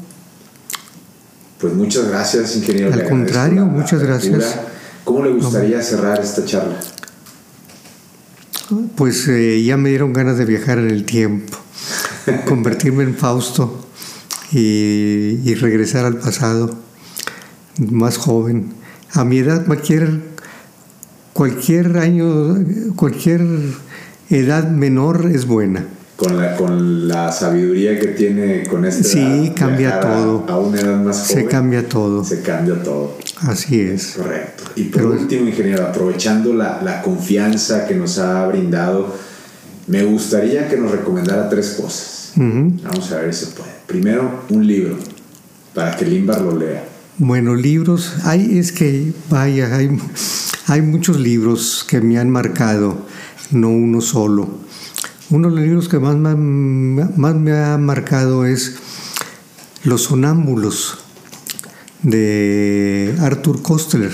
Pues 1.59 1.73
muchas 1.73 2.07
gracias, 2.07 2.55
ingeniero. 2.55 2.93
Al 2.93 3.09
contrario, 3.09 3.65
muchas 3.65 4.03
gracias. 4.03 4.59
¿Cómo 5.03 5.25
le 5.25 5.31
gustaría 5.31 5.81
cerrar 5.81 6.21
esta 6.21 6.45
charla? 6.45 6.79
Pues 8.95 9.27
eh, 9.27 9.63
ya 9.63 9.75
me 9.75 9.89
dieron 9.89 10.13
ganas 10.13 10.37
de 10.37 10.45
viajar 10.45 10.77
en 10.77 10.91
el 10.91 11.03
tiempo, 11.03 11.57
convertirme 12.47 13.03
en 13.03 13.15
Fausto 13.15 13.87
y, 14.53 15.39
y 15.43 15.55
regresar 15.55 16.05
al 16.05 16.17
pasado, 16.17 16.77
más 17.79 18.17
joven 18.17 18.83
a 19.13 19.23
mi 19.23 19.37
edad 19.37 19.65
cualquier, 19.65 20.19
cualquier 21.33 21.97
año, 21.97 22.57
cualquier 22.95 23.41
edad 24.29 24.67
menor 24.69 25.29
es 25.31 25.45
buena. 25.45 25.85
Con 26.15 26.37
la, 26.37 26.55
con 26.55 27.07
la 27.07 27.31
sabiduría 27.31 27.99
que 27.99 28.07
tiene 28.09 28.63
con 28.67 28.85
este 28.85 29.03
Sí, 29.03 29.51
cambia 29.55 29.99
todo. 29.99 30.45
A, 30.47 30.57
una 30.59 30.79
edad 30.79 31.03
más 31.03 31.27
joven. 31.27 31.43
Se 31.43 31.45
cambia 31.49 31.89
todo. 31.89 32.23
Se 32.23 32.41
cambia 32.41 32.81
todo. 32.81 33.17
Así 33.41 33.81
es. 33.81 34.13
Correcto. 34.17 34.63
Y 34.75 34.83
por 34.85 35.05
último, 35.05 35.47
ingeniero, 35.47 35.85
aprovechando 35.85 36.53
la, 36.53 36.81
la 36.81 37.01
confianza 37.01 37.87
que 37.87 37.95
nos 37.95 38.19
ha 38.19 38.47
brindado, 38.47 39.13
me 39.87 40.03
gustaría 40.03 40.69
que 40.69 40.77
nos 40.77 40.91
recomendara 40.91 41.49
tres 41.49 41.77
cosas. 41.79 42.31
Vamos 42.35 43.11
a 43.11 43.17
ver 43.17 43.33
si 43.33 43.45
se 43.45 43.51
puede. 43.51 43.72
Primero, 43.87 44.45
un 44.49 44.65
libro, 44.65 44.97
para 45.73 45.95
que 45.95 46.05
Limbar 46.05 46.41
lo 46.41 46.57
lea. 46.57 46.87
Bueno, 47.17 47.53
libros, 47.53 48.13
hay, 48.23 48.57
es 48.57 48.71
que, 48.71 49.13
vaya, 49.29 49.77
hay, 50.67 50.81
muchos 50.81 51.19
libros 51.19 51.85
que 51.87 52.01
me 52.01 52.17
han 52.17 52.29
marcado, 52.29 53.05
no 53.51 53.69
uno 53.69 54.01
solo. 54.01 54.49
Uno 55.29 55.49
de 55.49 55.55
los 55.55 55.63
libros 55.63 55.89
que 55.89 55.99
más, 55.99 56.15
más, 56.15 57.35
me 57.35 57.51
ha 57.51 57.77
marcado 57.77 58.45
es 58.45 58.77
Los 59.83 60.03
Sonámbulos 60.03 60.99
de 62.01 63.15
Arthur 63.19 63.61
Kostler. 63.61 64.11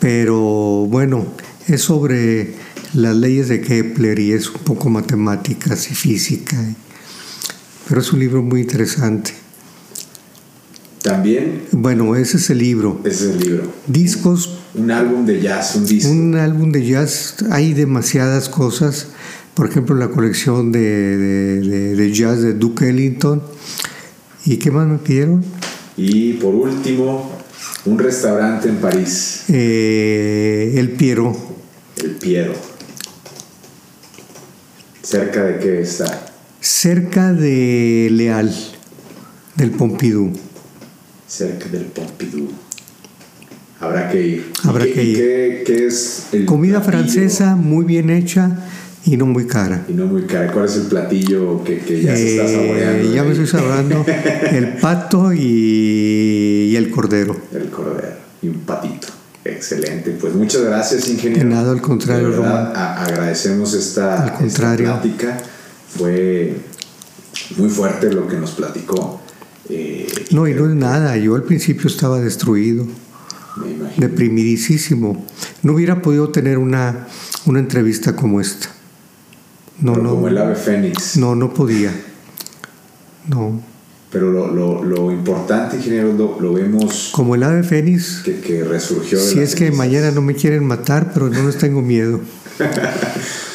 Pero 0.00 0.86
bueno, 0.88 1.24
es 1.68 1.82
sobre 1.82 2.54
las 2.94 3.14
leyes 3.14 3.48
de 3.48 3.60
Kepler 3.60 4.18
y 4.18 4.32
es 4.32 4.48
un 4.48 4.60
poco 4.62 4.90
matemáticas 4.90 5.90
y 5.90 5.94
física. 5.94 6.56
Pero 7.88 8.00
es 8.00 8.12
un 8.12 8.20
libro 8.20 8.42
muy 8.42 8.62
interesante. 8.62 9.32
También. 11.02 11.64
Bueno, 11.72 12.16
ese 12.16 12.38
es 12.38 12.48
el 12.48 12.58
libro. 12.58 12.98
Ese 13.04 13.28
es 13.28 13.30
el 13.32 13.40
libro. 13.40 13.72
Discos. 13.86 14.58
Un 14.74 14.90
álbum 14.90 15.26
de 15.26 15.38
jazz, 15.40 15.76
un 15.76 15.84
disco. 15.84 16.10
Un 16.10 16.34
álbum 16.34 16.72
de 16.72 16.86
jazz. 16.86 17.36
Hay 17.50 17.74
demasiadas 17.74 18.48
cosas. 18.48 19.08
Por 19.52 19.68
ejemplo, 19.68 19.94
la 19.94 20.08
colección 20.08 20.72
de, 20.72 22.10
jazz 22.12 22.40
de 22.40 22.54
Duke 22.54 22.88
Ellington. 22.88 23.42
¿Y 24.46 24.56
qué 24.56 24.70
más 24.70 24.88
me 24.88 24.96
pidieron? 24.96 25.44
Y 25.98 26.32
por 26.34 26.54
último, 26.54 27.38
un 27.84 27.98
restaurante 27.98 28.70
en 28.70 28.76
París. 28.76 29.44
Eh, 29.48 30.72
el 30.76 30.92
Piero. 30.92 31.36
El 32.02 32.12
Piero. 32.12 32.54
¿Cerca 35.02 35.44
de 35.44 35.58
qué 35.58 35.82
está? 35.82 36.23
Cerca 36.64 37.34
de 37.34 38.08
Leal, 38.10 38.50
del 39.56 39.70
Pompidou 39.70 40.32
cerca 41.34 41.68
del 41.68 41.84
Pompidou. 41.86 42.48
Habrá 43.80 44.08
que 44.08 44.22
ir. 44.22 44.52
Habrá 44.62 44.84
que 44.84 45.02
ir. 45.02 45.16
Qué, 45.66 45.86
es 45.86 46.28
el 46.32 46.44
Comida 46.46 46.80
francesa 46.80 47.56
muy 47.56 47.84
bien 47.84 48.08
hecha 48.08 48.58
y 49.04 49.16
no 49.16 49.26
muy 49.26 49.46
cara. 49.46 49.84
Y 49.88 49.92
no 49.92 50.06
muy 50.06 50.22
cara. 50.22 50.52
¿Cuál 50.52 50.66
es 50.66 50.76
el 50.76 50.84
platillo 50.84 51.62
que, 51.64 51.80
ya 52.02 52.16
se 52.16 52.36
está 52.36 52.50
eh, 52.50 52.54
saboreando? 52.54 53.14
Ya 53.14 53.24
me 53.24 53.30
estoy 53.32 53.46
saboreando 53.46 54.06
el 54.52 54.68
pato 54.78 55.32
y, 55.32 56.74
el 56.76 56.90
cordero. 56.90 57.36
El 57.52 57.68
cordero 57.68 58.16
y 58.40 58.48
un 58.48 58.60
patito. 58.60 59.08
Excelente. 59.44 60.12
Pues 60.12 60.34
muchas 60.34 60.62
gracias, 60.62 61.08
ingeniero. 61.08 61.48
De 61.48 61.54
nada, 61.54 61.72
al 61.72 61.82
contrario, 61.82 62.30
Román. 62.30 62.72
agradecemos 62.74 63.74
esta, 63.74 64.38
esta 64.40 64.76
plática. 64.76 65.36
Fue 65.98 66.56
muy 67.56 67.68
fuerte 67.70 68.12
lo 68.12 68.26
que 68.28 68.36
nos 68.36 68.52
platicó. 68.52 69.20
Eh, 69.68 70.06
no, 70.30 70.46
y 70.46 70.54
no 70.54 70.68
es 70.68 70.74
nada. 70.74 71.16
Yo 71.16 71.34
al 71.34 71.42
principio 71.44 71.86
estaba 71.88 72.20
destruido, 72.20 72.86
deprimidísimo. 73.96 75.24
No 75.62 75.74
hubiera 75.74 76.02
podido 76.02 76.30
tener 76.30 76.58
una, 76.58 77.06
una 77.46 77.58
entrevista 77.60 78.14
como 78.14 78.40
esta. 78.40 78.68
No, 79.80 79.96
no, 79.96 80.10
como 80.10 80.28
el 80.28 80.38
ave 80.38 80.54
fénix. 80.54 81.16
No, 81.16 81.34
no 81.34 81.52
podía. 81.52 81.92
No. 83.26 83.60
pero 84.12 84.30
lo, 84.30 84.52
lo, 84.52 84.84
lo 84.84 85.10
importante, 85.10 85.76
ingeniero, 85.76 86.12
lo, 86.12 86.38
lo 86.38 86.52
vemos 86.52 87.10
Como 87.14 87.34
el 87.34 87.42
ave 87.42 87.62
fénix, 87.62 88.20
que, 88.22 88.38
que 88.40 88.62
resurgió. 88.62 89.18
de 89.18 89.24
si 89.24 89.38
es 89.40 89.54
que 89.54 89.72
mañana 89.72 90.10
no 90.10 90.20
me 90.20 90.34
quieren 90.34 90.64
matar, 90.66 91.10
pero 91.14 91.30
no 91.30 91.46
les 91.46 91.56
tengo 91.56 91.80
miedo. 91.80 92.20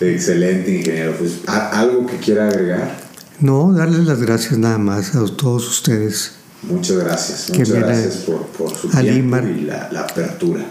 Excelente, 0.00 0.76
ingeniero. 0.76 1.14
Pues, 1.18 1.40
¿a- 1.46 1.80
¿algo 1.80 2.06
que 2.06 2.16
quiera 2.16 2.48
agregar? 2.48 2.96
No, 3.40 3.72
darles 3.72 4.06
las 4.06 4.20
gracias 4.20 4.58
nada 4.58 4.78
más 4.78 5.14
a 5.14 5.24
todos 5.36 5.68
ustedes. 5.68 6.32
Muchas 6.62 6.96
gracias. 6.98 7.46
Que 7.50 7.58
Muchas 7.60 7.74
gracias 7.74 8.14
por, 8.26 8.46
por 8.48 8.74
su 8.76 8.88
tiempo 8.88 9.38
y 9.38 9.62
la, 9.62 9.88
la 9.92 10.00
apertura. 10.02 10.64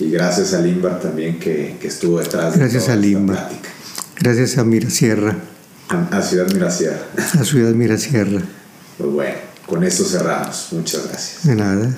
Y 0.00 0.10
gracias 0.10 0.52
a 0.54 0.60
Limbar 0.60 0.98
también 1.00 1.38
que, 1.38 1.76
que 1.80 1.86
estuvo 1.86 2.18
detrás 2.18 2.54
de 2.54 2.58
Gracias 2.60 2.82
toda 2.84 2.94
a 2.94 2.96
esta 2.96 3.06
Limbar. 3.06 3.36
plática. 3.48 3.68
Gracias 4.20 4.58
a 4.58 4.64
Mirasierra, 4.64 5.36
A, 5.88 6.16
a 6.18 6.22
Ciudad 6.22 6.48
Mirasierra. 6.52 6.98
a 7.40 7.44
Ciudad 7.44 7.72
Mirasierra. 7.74 8.40
Pues 8.98 9.10
bueno, 9.12 9.34
con 9.66 9.84
esto 9.84 10.04
cerramos. 10.04 10.68
Muchas 10.72 11.06
gracias. 11.08 11.46
De 11.46 11.54
nada. 11.54 11.96